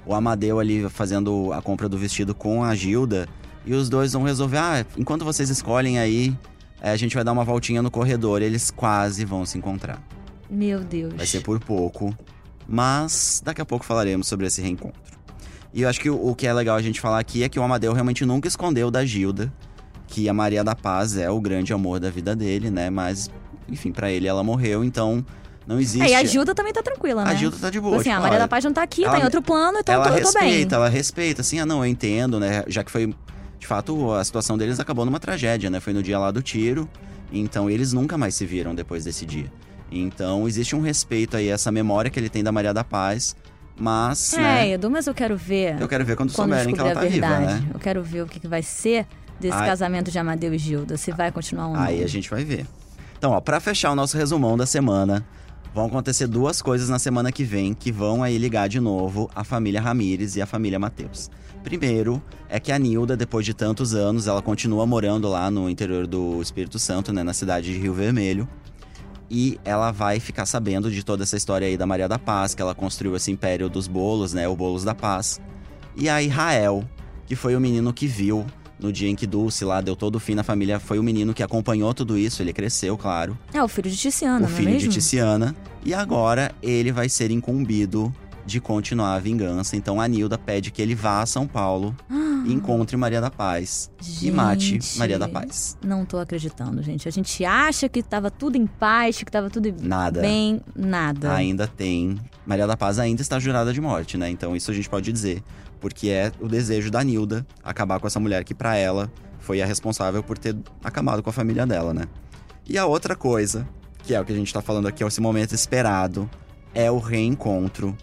O 0.06 0.14
Amadeu 0.16 0.58
ali 0.60 0.88
fazendo 0.90 1.52
a 1.52 1.62
compra 1.62 1.90
do 1.90 1.98
vestido 1.98 2.34
com 2.34 2.64
a 2.64 2.74
Gilda. 2.74 3.28
E 3.66 3.74
os 3.74 3.90
dois 3.90 4.14
vão 4.14 4.24
resolver, 4.24 4.58
ah, 4.58 4.86
enquanto 4.98 5.26
vocês 5.26 5.50
escolhem 5.50 6.00
aí, 6.00 6.34
eh, 6.82 6.90
a 6.92 6.96
gente 6.96 7.14
vai 7.14 7.24
dar 7.26 7.34
uma 7.34 7.44
voltinha 7.44 7.82
no 7.82 7.92
corredor. 7.92 8.42
Eles 8.42 8.72
quase 8.72 9.26
vão 9.26 9.46
se 9.46 9.58
encontrar. 9.58 10.02
Meu 10.50 10.80
Deus. 10.80 11.14
Vai 11.14 11.26
ser 11.26 11.42
por 11.42 11.60
pouco. 11.60 12.16
Mas 12.66 13.42
daqui 13.44 13.60
a 13.62 13.66
pouco 13.66 13.84
falaremos 13.86 14.26
sobre 14.28 14.48
esse 14.48 14.62
reencontro. 14.62 15.19
E 15.74 15.82
eu 15.84 15.90
acho 15.90 16.00
que 16.00 16.10
o, 16.10 16.30
o 16.30 16.36
que 16.36 16.48
é 16.48 16.54
legal 16.54 16.76
a 16.76 16.82
gente 16.82 17.00
falar 17.00 17.20
aqui 17.20 17.44
é 17.44 17.50
que 17.50 17.60
o 17.60 17.64
Amadeu 17.64 17.94
realmente 17.94 18.26
nunca 18.26 18.48
escondeu 18.48 18.90
da 18.90 19.06
Gilda 19.06 19.52
que 20.08 20.28
a 20.28 20.34
Maria 20.34 20.64
da 20.64 20.76
Paz 20.76 21.16
é 21.18 21.30
o 21.30 21.40
grande 21.40 21.72
amor 21.72 22.00
da 22.00 22.10
vida 22.10 22.36
dele, 22.36 22.72
né? 22.72 22.90
Mas, 22.90 23.30
enfim, 23.68 23.92
pra 23.92 24.12
ele 24.12 24.28
ela 24.28 24.44
morreu, 24.44 24.84
então 24.84 25.24
não 25.68 25.80
existe. 25.80 26.04
É, 26.08 26.10
e 26.12 26.16
a 26.16 26.24
Gilda 26.24 26.56
também 26.56 26.74
tá 26.74 26.82
tranquila, 26.82 27.24
né? 27.24 27.32
A 27.32 27.36
Gilda 27.36 27.58
tá 27.62 27.70
de 27.70 27.80
boa. 27.80 27.98
Assim, 27.98 28.06
tipo, 28.06 28.16
a 28.16 28.20
Maria 28.20 28.38
olha, 28.38 28.40
da 28.40 28.48
Paz 28.48 28.66
não 28.66 28.74
tá 28.74 28.82
aqui, 28.82 29.04
ela- 29.04 29.14
tá 29.14 29.20
em 29.20 29.24
outro 29.24 29.42
plano, 29.44 29.78
então 29.80 29.94
ela 29.94 30.08
eu 30.08 30.12
tô, 30.14 30.18
eu 30.18 30.24
tô 30.26 30.40
bem. 30.40 30.48
respeita, 30.50 30.76
ela 30.76 30.90
respeita, 30.90 31.42
assim, 31.42 31.60
ah, 31.60 31.66
não, 31.68 31.86
eu 31.86 31.86
entendo, 31.86 32.40
né? 32.40 32.64
Já 32.66 32.84
que 32.84 32.90
foi, 32.90 33.14
de 33.60 33.68
fato, 33.68 34.12
a 34.14 34.24
situação 34.24 34.58
deles 34.58 34.80
acabou 34.80 35.06
numa 35.06 35.20
tragédia, 35.20 35.70
né? 35.70 35.80
Foi 35.80 35.94
no 35.94 36.02
dia 36.02 36.18
lá 36.18 36.32
do 36.32 36.42
tiro, 36.42 36.90
então 37.32 37.70
eles 37.70 37.94
nunca 37.94 38.18
mais 38.18 38.34
se 38.34 38.48
viram 38.48 38.74
depois 38.74 39.04
desse 39.04 39.28
dia. 39.28 39.52
Então 39.92 40.48
existe 40.48 40.76
um 40.76 40.82
respeito 40.82 41.38
aí, 41.38 41.50
essa 41.50 41.72
memória 41.72 42.10
que 42.10 42.20
ele 42.20 42.30
tem 42.30 42.44
da 42.44 42.52
Maria 42.52 42.74
da 42.74 42.84
Paz, 42.84 43.36
mas, 43.80 44.34
É, 44.34 44.38
né? 44.42 44.72
Edu, 44.72 44.90
mas 44.90 45.08
eu 45.08 45.14
quero 45.14 45.38
ver 45.38 45.80
Eu 45.80 45.88
quero 45.88 46.04
ver 46.06 46.16
quando, 46.16 46.34
quando 46.34 46.50
souberem 46.50 46.74
que 46.74 46.80
ela 46.80 46.94
tá 46.94 47.02
viva, 47.02 47.40
né? 47.40 47.64
Eu 47.74 47.80
quero 47.80 48.04
ver 48.04 48.24
o 48.24 48.28
que, 48.28 48.40
que 48.40 48.48
vai 48.48 48.62
ser 48.62 49.08
desse 49.40 49.56
Ai. 49.56 49.68
casamento 49.68 50.12
de 50.12 50.20
Amadeu 50.20 50.54
e 50.54 50.58
Gilda, 50.58 50.98
se 50.98 51.12
vai 51.12 51.32
continuar 51.32 51.68
ou 51.68 51.74
não. 51.74 51.82
Aí 51.82 52.04
a 52.04 52.08
gente 52.08 52.30
vai 52.30 52.44
ver. 52.44 52.66
Então, 53.18 53.32
ó, 53.32 53.40
pra 53.40 53.60
fechar 53.60 53.92
o 53.92 53.96
nosso 53.96 54.18
resumão 54.18 54.58
da 54.58 54.66
semana, 54.66 55.26
vão 55.74 55.86
acontecer 55.86 56.28
duas 56.28 56.62
coisas 56.62 56.90
na 56.90 57.00
semana 57.00 57.32
que 57.32 57.44
vem 57.44 57.74
que 57.74 57.92
vão 57.92 58.24
aí 58.24 58.38
ligar 58.38 58.68
de 58.68 58.80
novo 58.80 59.30
a 59.36 59.44
família 59.44 59.82
Ramires 59.82 60.36
e 60.36 60.42
a 60.42 60.46
família 60.46 60.80
Mateus. 60.80 61.30
Primeiro 61.64 62.22
é 62.48 62.60
que 62.60 62.72
a 62.72 62.80
Nilda, 62.80 63.18
depois 63.18 63.46
de 63.46 63.54
tantos 63.54 63.94
anos, 63.94 64.28
ela 64.28 64.42
continua 64.42 64.86
morando 64.86 65.28
lá 65.28 65.52
no 65.52 65.70
interior 65.70 66.08
do 66.08 66.42
Espírito 66.42 66.80
Santo, 66.80 67.12
né, 67.12 67.22
na 67.22 67.34
cidade 67.34 67.74
de 67.74 67.80
Rio 67.80 67.94
Vermelho. 67.94 68.48
E 69.30 69.60
ela 69.64 69.92
vai 69.92 70.20
ficar 70.20 70.46
sabendo 70.46 70.90
de 70.90 71.04
toda 71.04 71.24
essa 71.24 71.38
história 71.38 71.68
aí 71.68 71.78
da 71.78 71.86
Maria 71.86 72.08
da 72.08 72.18
Paz, 72.18 72.56
que 72.56 72.62
ela 72.62 72.74
construiu 72.74 73.16
esse 73.16 73.32
império 73.32 73.70
dos 73.70 73.88
bolos, 73.88 74.34
né, 74.34 74.48
o 74.48 74.56
Bolos 74.56 74.84
da 74.84 74.96
Paz. 74.96 75.40
E 75.96 76.10
a 76.10 76.22
Israel, 76.22 76.84
que 77.28 77.36
foi 77.36 77.56
o 77.56 77.60
menino 77.60 77.94
que 77.94 78.08
viu 78.08 78.46
no 78.80 78.92
dia 78.92 79.10
em 79.10 79.16
que 79.16 79.28
Dulce 79.28 79.66
lá 79.66 79.82
deu 79.82 79.96
todo 79.96 80.16
o 80.16 80.20
fim 80.20 80.34
na 80.34 80.44
família, 80.44 80.80
foi 80.80 80.98
o 80.98 81.04
menino 81.04 81.34
que 81.34 81.44
acompanhou 81.44 81.94
tudo 81.94 82.18
isso, 82.18 82.42
ele 82.42 82.54
cresceu, 82.54 82.98
claro. 82.98 83.38
É 83.54 83.62
o 83.62 83.68
filho 83.68 83.90
de 83.90 83.98
Tiziana, 83.98 84.38
o 84.38 84.42
não 84.42 84.48
filho 84.50 84.74
é 84.74 84.78
de? 84.78 84.88
Tiziana. 84.88 85.56
E 85.84 85.94
agora 85.94 86.52
ele 86.64 86.92
vai 86.92 87.10
ser 87.10 87.30
incumbido 87.30 88.14
de 88.46 88.60
continuar 88.60 89.16
a 89.16 89.20
vingança. 89.20 89.76
Então 89.76 90.00
a 90.02 90.08
Nilda 90.08 90.38
pede 90.38 90.72
que 90.72 90.82
ele 90.82 90.96
vá 90.96 91.22
a 91.22 91.26
São 91.26 91.46
Paulo 91.46 91.96
e 92.10 92.29
encontre 92.48 92.96
Maria 92.98 93.22
da 93.22 93.30
Paz 93.30 93.92
e 94.22 94.32
mate 94.32 94.66
Gente, 94.66 94.98
Maria 94.98 95.20
da 95.20 95.28
Paz. 95.28 95.78
Não 95.84 96.06
tô 96.06 96.18
acreditando, 96.18 96.82
gente. 96.82 97.08
A 97.08 97.12
gente 97.12 97.44
acha 97.46 97.88
que 97.90 98.02
tava 98.04 98.30
tudo 98.32 98.58
em 98.58 98.66
paz, 98.66 99.18
que 99.18 99.32
tava 99.32 99.50
tudo 99.50 99.74
Nada. 99.82 100.22
bem, 100.22 100.62
nada. 100.76 101.34
Ainda 101.34 101.68
tem. 101.68 102.18
Maria 102.46 102.66
da 102.68 102.76
Paz 102.78 103.00
ainda 103.00 103.22
está 103.22 103.40
jurada 103.40 103.74
de 103.74 103.82
morte, 103.82 104.18
né? 104.18 104.30
Então 104.30 104.56
isso 104.56 104.72
a 104.72 104.74
gente 104.74 104.90
pode 104.90 105.12
dizer. 105.12 105.44
Porque 105.80 106.10
é 106.10 106.32
o 106.42 106.48
desejo 106.48 106.92
da 106.92 107.04
Nilda 107.04 107.46
acabar 107.64 108.00
com 108.00 108.08
essa 108.08 108.20
mulher 108.20 108.44
que, 108.44 108.54
pra 108.54 108.76
ela, 108.76 109.10
foi 109.40 109.62
a 109.62 109.66
responsável 109.66 110.22
por 110.22 110.38
ter 110.38 110.56
acabado 110.84 111.24
com 111.24 111.30
a 111.30 111.34
família 111.34 111.66
dela, 111.66 111.94
né? 111.94 112.04
E 112.68 112.78
a 112.78 112.86
outra 112.86 113.16
coisa, 113.16 113.68
que 114.04 114.14
é 114.14 114.20
o 114.20 114.26
que 114.26 114.34
a 114.34 114.36
gente 114.36 114.54
tá 114.54 114.62
falando 114.62 114.88
aqui, 114.88 115.04
é 115.04 115.08
esse 115.08 115.22
momento 115.22 115.56
esperado, 115.56 116.30
é 116.74 116.92
o 116.92 117.00
reencontro 117.00 117.96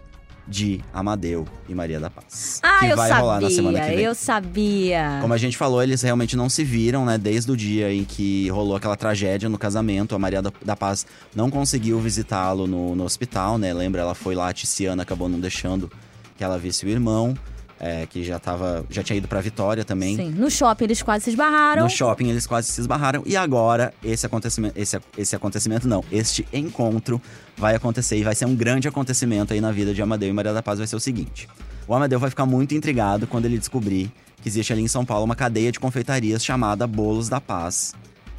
de 0.46 0.80
Amadeu 0.92 1.46
e 1.68 1.74
Maria 1.74 1.98
da 1.98 2.08
Paz. 2.08 2.60
Ah, 2.62 2.78
que 2.78 2.86
eu 2.86 2.96
vai 2.96 3.08
sabia, 3.08 3.22
rolar 3.22 3.40
na 3.40 3.50
semana 3.50 3.80
que 3.80 3.96
vem. 3.96 4.04
eu 4.04 4.14
sabia. 4.14 5.18
Como 5.20 5.34
a 5.34 5.38
gente 5.38 5.56
falou, 5.56 5.82
eles 5.82 6.02
realmente 6.02 6.36
não 6.36 6.48
se 6.48 6.62
viram, 6.62 7.04
né? 7.04 7.18
Desde 7.18 7.50
o 7.50 7.56
dia 7.56 7.92
em 7.92 8.04
que 8.04 8.48
rolou 8.48 8.76
aquela 8.76 8.96
tragédia 8.96 9.48
no 9.48 9.58
casamento. 9.58 10.14
A 10.14 10.18
Maria 10.18 10.40
da, 10.40 10.76
Paz 10.76 11.06
não 11.34 11.50
conseguiu 11.50 11.98
visitá-lo 11.98 12.66
no, 12.66 12.94
no 12.94 13.04
hospital, 13.04 13.58
né? 13.58 13.72
Lembra, 13.72 14.02
ela 14.02 14.14
foi 14.14 14.34
lá, 14.34 14.48
a 14.48 14.52
Tiziana 14.52 15.02
acabou 15.02 15.28
não 15.28 15.40
deixando 15.40 15.90
que 16.36 16.44
ela 16.44 16.58
visse 16.58 16.84
o 16.84 16.88
irmão, 16.88 17.34
é, 17.78 18.06
que 18.06 18.24
já, 18.24 18.38
tava, 18.38 18.84
já 18.88 19.02
tinha 19.02 19.16
ido 19.16 19.28
pra 19.28 19.40
Vitória 19.40 19.84
também. 19.84 20.16
Sim, 20.16 20.30
no 20.30 20.50
shopping 20.50 20.84
eles 20.84 21.02
quase 21.02 21.24
se 21.24 21.30
esbarraram. 21.30 21.84
No 21.84 21.90
shopping 21.90 22.28
eles 22.28 22.46
quase 22.46 22.70
se 22.70 22.80
esbarraram. 22.80 23.22
E 23.26 23.36
agora, 23.36 23.92
esse 24.02 24.24
acontecimento, 24.24 24.78
esse, 24.78 24.98
esse 25.16 25.36
acontecimento 25.36 25.86
não, 25.86 26.04
este 26.10 26.46
encontro 26.52 27.20
vai 27.56 27.74
acontecer 27.74 28.16
e 28.16 28.24
vai 28.24 28.34
ser 28.34 28.46
um 28.46 28.54
grande 28.54 28.88
acontecimento 28.88 29.52
aí 29.52 29.60
na 29.60 29.72
vida 29.72 29.92
de 29.92 30.02
Amadeu 30.02 30.28
e 30.28 30.32
Maria 30.32 30.52
da 30.52 30.62
Paz. 30.62 30.78
Vai 30.78 30.86
ser 30.86 30.96
o 30.96 31.00
seguinte: 31.00 31.48
o 31.86 31.94
Amadeu 31.94 32.18
vai 32.18 32.30
ficar 32.30 32.46
muito 32.46 32.74
intrigado 32.74 33.26
quando 33.26 33.44
ele 33.44 33.58
descobrir 33.58 34.10
que 34.42 34.48
existe 34.48 34.72
ali 34.72 34.82
em 34.82 34.88
São 34.88 35.04
Paulo 35.04 35.24
uma 35.24 35.36
cadeia 35.36 35.72
de 35.72 35.80
confeitarias 35.80 36.44
chamada 36.44 36.86
Bolos 36.86 37.28
da 37.28 37.40
Paz. 37.40 37.94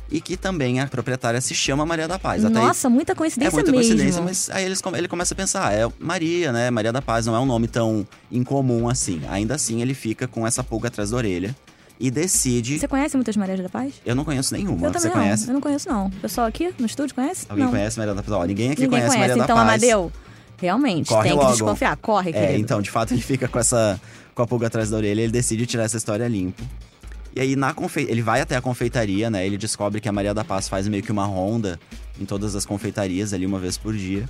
E 0.10 0.22
que 0.22 0.38
também 0.38 0.80
a 0.80 0.88
proprietária 0.88 1.42
se 1.42 1.54
chama 1.54 1.86
Maria 1.86 2.08
da 2.08 2.18
Paz. 2.18 2.46
Até 2.46 2.58
aí- 2.58 2.66
Nossa, 2.66 2.90
muita 2.90 3.12
é 3.12 3.16
coincidência 3.16 3.52
muita 3.54 3.72
mesmo. 3.72 3.88
coincidência, 3.90 4.22
mas 4.22 4.50
aí 4.50 4.64
eles, 4.64 4.82
ele 4.96 5.08
começa 5.08 5.34
a 5.34 5.38
pensar, 5.38 5.74
é 5.74 5.86
Maria, 6.00 6.52
né? 6.54 6.72
Maria 6.72 6.94
da 6.94 7.02
Paz 7.02 7.26
não 7.26 7.36
é 7.36 7.40
um 7.40 7.46
nome 7.46 7.68
tão 7.68 8.08
incomum 8.32 8.88
assim. 8.88 9.22
Ainda 9.30 9.56
assim, 9.56 9.82
ele 9.82 9.94
fica 9.94 10.26
com 10.28 10.48
essa 10.48 10.64
pulga 10.64 10.88
atrás 10.88 11.10
da 11.10 11.18
orelha 11.18 11.54
e 12.00 12.10
decide. 12.10 12.80
Você 12.80 12.88
conhece 12.88 13.18
muitas 13.18 13.36
Marias 13.36 13.60
da 13.60 13.68
Paz? 13.70 13.96
Eu 14.06 14.16
não 14.16 14.24
conheço 14.24 14.54
nenhuma. 14.54 14.78
eu 14.88 14.92
também 14.92 15.02
Você 15.02 15.08
não. 15.10 15.14
conhece? 15.16 15.48
Eu 15.50 15.54
não 15.54 15.62
conheço, 15.62 15.90
não. 15.90 16.08
O 16.08 16.12
pessoal 16.12 16.48
aqui 16.48 16.74
no 16.80 16.86
estúdio 16.86 17.14
conhece? 17.14 17.46
Alguém 17.50 17.66
não. 17.66 17.72
conhece 17.72 17.98
Maria 18.00 18.14
da 18.14 18.24
Paz? 18.24 18.32
Ó, 18.32 18.46
ninguém 18.46 18.72
aqui 18.72 18.84
Ninguém 18.84 19.00
conhece, 19.00 19.16
conhece. 19.16 19.30
Maria 19.30 19.44
então, 19.44 19.56
da 19.58 19.62
Paz. 19.66 19.84
Amadeu, 19.84 20.12
realmente, 20.58 21.10
Corre 21.10 21.24
tem 21.24 21.34
logo. 21.34 21.46
que 21.48 21.52
desconfiar. 21.54 21.98
Corre, 21.98 22.32
querido. 22.32 22.52
É, 22.54 22.58
então, 22.58 22.82
de 22.82 22.90
fato, 22.90 23.14
ele 23.14 23.22
fica 23.22 23.48
com 23.48 23.60
essa 23.60 24.00
com 24.34 24.44
a 24.44 24.48
pulga 24.48 24.68
atrás 24.68 24.90
da 24.92 24.98
orelha, 24.98 25.22
ele 25.22 25.32
decide 25.32 25.66
tirar 25.66 25.84
essa 25.84 25.98
história 25.98 26.28
limpo. 26.28 26.62
E 27.38 27.40
aí 27.40 27.56
na 27.56 27.72
confe... 27.72 28.02
ele 28.02 28.24
vai 28.24 28.42
até 28.42 28.56
a 28.56 28.62
confeitaria, 28.62 29.30
né? 29.30 29.46
Ele 29.46 29.60
descobre 29.60 30.02
que 30.02 30.10
a 30.10 30.12
Maria 30.12 30.34
da 30.34 30.44
Paz 30.44 30.68
faz 30.68 30.88
meio 30.88 31.04
que 31.04 31.12
uma 31.12 31.24
ronda 31.24 31.80
em 32.20 32.26
todas 32.26 32.56
as 32.56 32.66
confeitarias 32.66 33.32
ali 33.32 33.46
uma 33.46 33.60
vez 33.60 33.78
por 33.78 33.94
dia. 33.94 34.28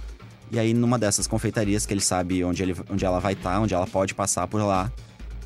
E 0.52 0.60
aí 0.60 0.74
numa 0.74 1.00
dessas 1.00 1.26
confeitarias 1.26 1.86
que 1.86 1.94
ele 1.94 2.02
sabe 2.02 2.44
onde, 2.44 2.62
ele... 2.62 2.76
onde 2.90 3.06
ela 3.06 3.22
vai 3.22 3.32
estar, 3.32 3.62
onde 3.62 3.74
ela 3.74 3.88
pode 3.88 4.14
passar 4.14 4.46
por 4.46 4.62
lá, 4.62 4.92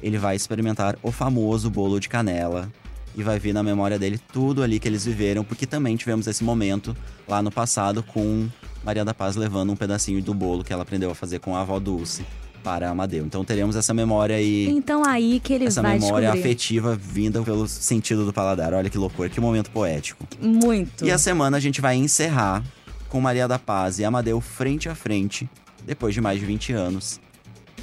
ele 0.01 0.17
vai 0.17 0.35
experimentar 0.35 0.97
o 1.03 1.11
famoso 1.11 1.69
bolo 1.69 1.99
de 1.99 2.09
canela 2.09 2.67
e 3.15 3.21
vai 3.21 3.37
ver 3.37 3.53
na 3.53 3.61
memória 3.61 3.99
dele 3.99 4.19
tudo 4.33 4.63
ali 4.63 4.79
que 4.79 4.87
eles 4.87 5.05
viveram, 5.05 5.43
porque 5.43 5.67
também 5.67 5.95
tivemos 5.95 6.25
esse 6.25 6.43
momento 6.43 6.97
lá 7.27 7.43
no 7.43 7.51
passado 7.51 8.01
com 8.01 8.49
Maria 8.83 9.05
da 9.05 9.13
Paz 9.13 9.35
levando 9.35 9.71
um 9.71 9.75
pedacinho 9.75 10.19
do 10.23 10.33
bolo 10.33 10.63
que 10.63 10.73
ela 10.73 10.81
aprendeu 10.81 11.11
a 11.11 11.15
fazer 11.15 11.37
com 11.37 11.55
a 11.55 11.61
avó 11.61 11.79
Dulce 11.79 12.25
para 12.63 12.89
Amadeu. 12.89 13.25
Então 13.25 13.43
teremos 13.43 13.75
essa 13.75 13.93
memória 13.93 14.35
aí, 14.35 14.67
Então 14.69 15.03
aí 15.05 15.39
que 15.39 15.53
ele 15.53 15.65
essa 15.65 15.81
vai 15.81 15.99
memória 15.99 16.27
descobrir. 16.27 16.49
afetiva 16.49 16.95
vinda 16.95 17.41
pelo 17.41 17.67
sentido 17.67 18.25
do 18.25 18.31
paladar. 18.33 18.73
Olha 18.73 18.89
que 18.89 18.97
loucura, 18.97 19.29
que 19.29 19.39
momento 19.41 19.69
poético. 19.71 20.25
Muito. 20.39 21.05
E 21.05 21.11
a 21.11 21.17
semana 21.17 21.57
a 21.57 21.59
gente 21.59 21.81
vai 21.81 21.95
encerrar 21.95 22.63
com 23.09 23.19
Maria 23.19 23.47
da 23.47 23.59
Paz 23.59 23.99
e 23.99 24.05
Amadeu 24.05 24.39
frente 24.39 24.87
a 24.87 24.95
frente, 24.95 25.49
depois 25.85 26.13
de 26.13 26.21
mais 26.21 26.39
de 26.39 26.45
20 26.45 26.73
anos. 26.73 27.19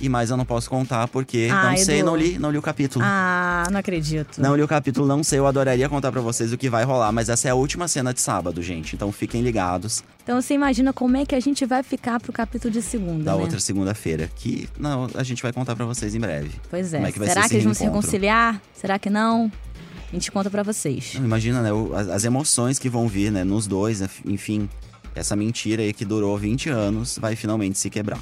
E 0.01 0.09
mais 0.09 0.31
eu 0.31 0.37
não 0.37 0.45
posso 0.45 0.71
contar 0.71 1.09
porque 1.09 1.49
Ah, 1.51 1.71
não 1.71 1.77
sei, 1.77 1.99
Edu. 1.99 2.07
não 2.07 2.17
li, 2.17 2.39
não 2.39 2.51
li 2.53 2.59
o 2.59 2.63
capítulo. 2.63 3.05
Ah, 3.05 3.65
não 3.71 3.81
acredito. 3.81 4.41
Não 4.41 4.55
li 4.55 4.63
o 4.63 4.69
capítulo, 4.69 5.07
não 5.07 5.25
sei, 5.25 5.39
eu 5.41 5.47
adoraria 5.47 5.89
contar 5.89 6.13
pra 6.13 6.21
vocês 6.21 6.53
o 6.53 6.57
que 6.57 6.71
vai 6.71 6.85
rolar, 6.85 7.11
mas 7.11 7.29
essa 7.29 7.49
é 7.49 7.51
a 7.51 7.55
última 7.55 7.89
cena 7.89 8.15
de 8.15 8.21
sábado, 8.21 8.63
gente. 8.63 8.95
Então 8.95 9.11
fiquem 9.11 9.43
ligados 9.43 10.05
Então 10.23 10.41
você 10.41 10.55
imagina 10.55 10.93
como 10.93 11.17
é 11.17 11.27
que 11.27 11.35
a 11.35 11.41
gente 11.41 11.67
vai 11.67 11.83
ficar 11.83 12.21
pro 12.21 12.33
capítulo 12.33 12.73
de 12.73 12.81
segunda, 12.81 13.25
da 13.25 13.35
né? 13.37 13.43
outra 13.43 13.59
segunda-feira, 13.59 14.31
que 14.37 14.69
não, 14.79 15.09
a 15.15 15.23
gente 15.25 15.43
vai 15.43 15.53
contar 15.53 15.75
pra 15.75 15.85
vocês 15.85 16.15
em 16.15 16.21
breve. 16.21 16.53
Pois 16.71 16.95
é. 16.95 17.03
É 17.03 17.11
que 17.13 17.19
Será 17.19 17.43
ser 17.43 17.49
que 17.49 17.55
eles 17.57 17.65
vão 17.65 17.75
se 17.75 17.83
reconciliar? 17.85 18.61
Será 18.75 18.99
que 19.01 19.11
não? 19.11 19.51
A 20.11 20.15
gente 20.15 20.31
conta 20.31 20.49
pra 20.49 20.63
vocês. 20.63 21.15
Não, 21.17 21.25
imagina, 21.25 21.61
né, 21.61 21.71
as 22.15 22.25
emoções 22.25 22.79
que 22.79 22.89
vão 22.89 23.09
vir, 23.09 23.31
né, 23.33 23.43
nos 23.45 23.67
dois, 23.67 24.01
né, 24.01 24.09
enfim, 24.25 24.69
essa 25.15 25.35
mentira 25.35 25.83
aí 25.83 25.93
que 25.93 26.05
durou 26.05 26.39
20 26.39 26.69
anos 26.71 27.19
vai 27.21 27.35
finalmente 27.35 27.79
se 27.79 27.91
quebrar. 27.91 28.19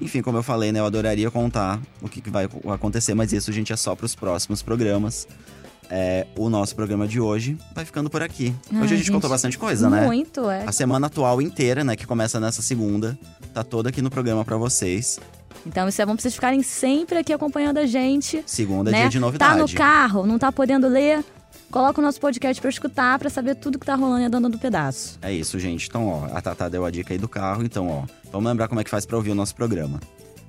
Enfim, 0.00 0.22
como 0.22 0.38
eu 0.38 0.42
falei, 0.42 0.72
né, 0.72 0.80
eu 0.80 0.86
adoraria 0.86 1.30
contar 1.30 1.80
o 2.00 2.08
que, 2.08 2.20
que 2.20 2.30
vai 2.30 2.48
acontecer, 2.72 3.14
mas 3.14 3.32
isso, 3.32 3.52
gente, 3.52 3.72
é 3.72 3.76
só 3.76 3.94
pros 3.94 4.14
próximos 4.14 4.62
programas. 4.62 5.28
É, 5.92 6.24
o 6.38 6.48
nosso 6.48 6.76
programa 6.76 7.06
de 7.08 7.20
hoje 7.20 7.58
vai 7.74 7.84
ficando 7.84 8.08
por 8.08 8.22
aqui. 8.22 8.54
Hoje 8.68 8.76
Ai, 8.76 8.78
a 8.78 8.86
gente, 8.86 8.98
gente, 8.98 9.10
contou 9.10 9.28
bastante 9.28 9.58
coisa, 9.58 9.90
né? 9.90 10.06
Muito, 10.06 10.48
é. 10.48 10.64
A 10.64 10.70
semana 10.70 11.08
atual 11.08 11.42
inteira, 11.42 11.82
né, 11.82 11.96
que 11.96 12.06
começa 12.06 12.38
nessa 12.38 12.62
segunda, 12.62 13.18
tá 13.52 13.64
toda 13.64 13.88
aqui 13.88 14.00
no 14.00 14.08
programa 14.08 14.44
pra 14.44 14.56
vocês. 14.56 15.18
Então 15.66 15.88
isso 15.88 16.00
é 16.00 16.06
bom 16.06 16.14
pra 16.14 16.22
vocês 16.22 16.34
ficarem 16.34 16.62
sempre 16.62 17.18
aqui 17.18 17.32
acompanhando 17.32 17.78
a 17.78 17.86
gente. 17.86 18.42
Segunda 18.46 18.90
é 18.90 18.92
né? 18.92 19.00
dia 19.00 19.10
de 19.10 19.18
novidade. 19.18 19.52
Tá 19.52 19.58
no 19.58 19.68
carro, 19.68 20.26
não 20.26 20.38
tá 20.38 20.50
podendo 20.52 20.88
ler? 20.88 21.24
Coloca 21.70 22.00
o 22.00 22.04
nosso 22.04 22.20
podcast 22.20 22.60
pra 22.60 22.68
escutar, 22.68 23.16
pra 23.18 23.30
saber 23.30 23.54
tudo 23.54 23.78
que 23.78 23.86
tá 23.86 23.94
rolando 23.94 24.22
e 24.22 24.24
andando 24.24 24.48
do 24.48 24.58
pedaço. 24.58 25.18
É 25.22 25.32
isso, 25.32 25.56
gente. 25.58 25.88
Então, 25.88 26.08
ó, 26.08 26.36
a 26.36 26.40
Tatá 26.42 26.68
deu 26.68 26.84
a 26.84 26.90
dica 26.90 27.14
aí 27.14 27.18
do 27.18 27.28
carro. 27.28 27.62
Então, 27.62 27.88
ó, 27.88 28.02
vamos 28.32 28.50
lembrar 28.50 28.66
como 28.66 28.80
é 28.80 28.84
que 28.84 28.90
faz 28.90 29.06
pra 29.06 29.16
ouvir 29.16 29.30
o 29.30 29.34
nosso 29.36 29.54
programa. 29.54 30.00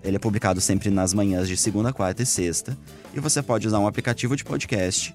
Ele 0.03 0.15
é 0.15 0.19
publicado 0.19 0.59
sempre 0.59 0.89
nas 0.89 1.13
manhãs 1.13 1.47
de 1.47 1.55
segunda, 1.55 1.93
quarta 1.93 2.23
e 2.23 2.25
sexta. 2.25 2.75
E 3.13 3.19
você 3.19 3.41
pode 3.43 3.67
usar 3.67 3.77
um 3.77 3.85
aplicativo 3.85 4.35
de 4.35 4.43
podcast 4.43 5.13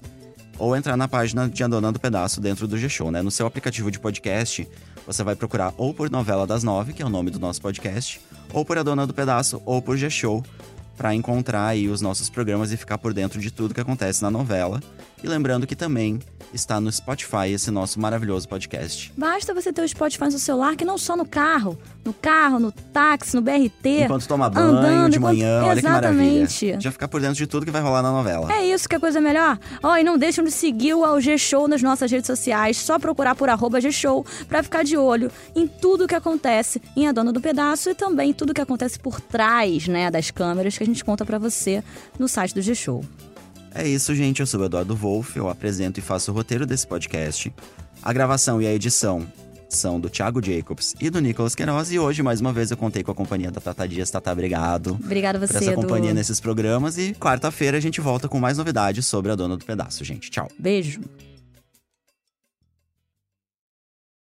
ou 0.57 0.77
entrar 0.77 0.95
na 0.95 1.09
página 1.09 1.49
de 1.49 1.61
A 1.61 1.67
Dona 1.67 1.91
do 1.91 1.99
Pedaço 1.99 2.39
dentro 2.39 2.69
do 2.69 2.77
G-Show, 2.77 3.11
né? 3.11 3.21
No 3.21 3.29
seu 3.29 3.45
aplicativo 3.45 3.91
de 3.91 3.99
podcast, 3.99 4.65
você 5.05 5.23
vai 5.23 5.35
procurar 5.35 5.73
ou 5.77 5.93
por 5.93 6.09
Novela 6.09 6.47
das 6.47 6.63
Nove, 6.63 6.93
que 6.93 7.03
é 7.03 7.05
o 7.05 7.09
nome 7.09 7.31
do 7.31 7.39
nosso 7.39 7.61
podcast, 7.61 8.21
ou 8.53 8.63
por 8.63 8.77
A 8.77 8.83
do 8.83 9.13
Pedaço, 9.13 9.61
ou 9.65 9.81
por 9.81 9.97
G-Show, 9.97 10.41
para 10.97 11.13
encontrar 11.13 11.67
aí 11.67 11.89
os 11.89 12.01
nossos 12.01 12.29
programas 12.29 12.71
e 12.71 12.77
ficar 12.77 12.97
por 12.97 13.13
dentro 13.13 13.41
de 13.41 13.51
tudo 13.51 13.73
que 13.73 13.81
acontece 13.81 14.21
na 14.23 14.31
novela. 14.31 14.81
E 15.23 15.27
lembrando 15.27 15.65
que 15.65 15.75
também 15.75 16.19
está 16.53 16.79
no 16.79 16.91
Spotify 16.91 17.49
esse 17.51 17.71
nosso 17.71 17.99
maravilhoso 17.99 18.47
podcast. 18.47 19.11
Basta 19.17 19.53
você 19.53 19.73
ter 19.73 19.81
o 19.81 19.87
Spotify 19.87 20.25
no 20.25 20.31
seu 20.31 20.39
celular, 20.39 20.75
que 20.75 20.85
não 20.85 20.97
só 20.97 21.17
no 21.17 21.25
carro, 21.25 21.77
no 22.05 22.13
carro, 22.13 22.59
no 22.59 22.71
táxi, 22.71 23.35
no 23.35 23.41
BRT. 23.41 24.03
Enquanto 24.03 24.27
toma 24.27 24.49
banho, 24.49 24.67
andando, 24.67 25.11
de 25.11 25.17
enquanto- 25.17 25.35
manhã, 25.37 25.63
olha 25.63 25.81
que 25.81 25.87
maravilha. 25.87 26.23
Exatamente. 26.43 26.83
Já 26.83 26.91
ficar 26.91 27.07
por 27.07 27.19
dentro 27.19 27.35
de 27.35 27.47
tudo 27.47 27.65
que 27.65 27.71
vai 27.71 27.81
rolar 27.81 28.01
na 28.03 28.11
novela. 28.11 28.51
É 28.53 28.65
isso 28.65 28.87
que 28.87 28.95
é 28.95 28.99
coisa 28.99 29.19
melhor. 29.19 29.59
Ó, 29.83 29.97
e 29.97 30.03
não 30.03 30.17
deixam 30.17 30.45
de 30.45 30.51
seguir 30.51 30.93
o 30.93 31.19
G-Show 31.19 31.67
nas 31.67 31.81
nossas 31.81 32.09
redes 32.11 32.27
sociais. 32.27 32.77
Só 32.77 32.97
procurar 32.99 33.35
por 33.35 33.49
arroba 33.49 33.81
G-Show 33.81 34.25
pra 34.47 34.61
ficar 34.63 34.83
de 34.83 34.95
olho 34.95 35.31
em 35.55 35.67
tudo 35.67 36.07
que 36.07 36.15
acontece 36.15 36.81
em 36.95 37.07
A 37.07 37.11
Dona 37.11 37.33
do 37.33 37.41
Pedaço 37.41 37.89
e 37.89 37.95
também 37.95 38.33
tudo 38.33 38.53
que 38.53 38.61
acontece 38.61 38.99
por 38.99 39.19
trás, 39.19 39.87
né, 39.87 40.09
das 40.11 40.31
câmeras 40.31 40.77
que 40.77 40.83
a 40.83 40.87
gente 40.87 41.03
conta 41.03 41.25
pra 41.25 41.37
você 41.39 41.83
no 42.19 42.27
site 42.27 42.53
do 42.53 42.61
G-Show. 42.61 43.03
É 43.77 43.87
isso, 43.87 44.15
gente. 44.15 44.39
Eu 44.39 44.47
sou 44.47 44.59
o 44.61 44.65
Eduardo 44.65 44.95
Wolff, 44.95 45.37
eu 45.37 45.47
apresento 45.47 45.99
e 45.99 46.03
faço 46.03 46.31
o 46.31 46.33
roteiro 46.33 46.65
desse 46.65 46.87
podcast. 46.87 47.53
A 48.01 48.11
gravação 48.11 48.59
e 48.59 48.65
a 48.65 48.73
edição 48.73 49.25
são 49.69 49.99
do 49.99 50.09
Thiago 50.09 50.43
Jacobs 50.43 50.95
e 50.99 51.11
do 51.11 51.19
Nicolas 51.19 51.53
Queiroz. 51.53 51.91
E 51.91 51.99
hoje, 51.99 52.23
mais 52.23 52.41
uma 52.41 52.51
vez, 52.51 52.71
eu 52.71 52.77
contei 52.77 53.03
com 53.03 53.11
a 53.11 53.15
companhia 53.15 53.51
da 53.51 53.61
Tata 53.61 53.87
Dias. 53.87 54.09
Tata, 54.09 54.31
obrigado 54.31 54.97
Obrigada 55.03 55.37
por 55.37 55.47
você, 55.47 55.57
essa 55.57 55.71
Edu. 55.73 55.81
companhia 55.81 56.11
nesses 56.11 56.39
programas. 56.39 56.97
E 56.97 57.13
quarta-feira 57.13 57.77
a 57.77 57.79
gente 57.79 58.01
volta 58.01 58.27
com 58.27 58.39
mais 58.39 58.57
novidades 58.57 59.05
sobre 59.05 59.31
a 59.31 59.35
Dona 59.35 59.55
do 59.55 59.63
Pedaço, 59.63 60.03
gente. 60.03 60.31
Tchau. 60.31 60.47
Beijo. 60.57 60.99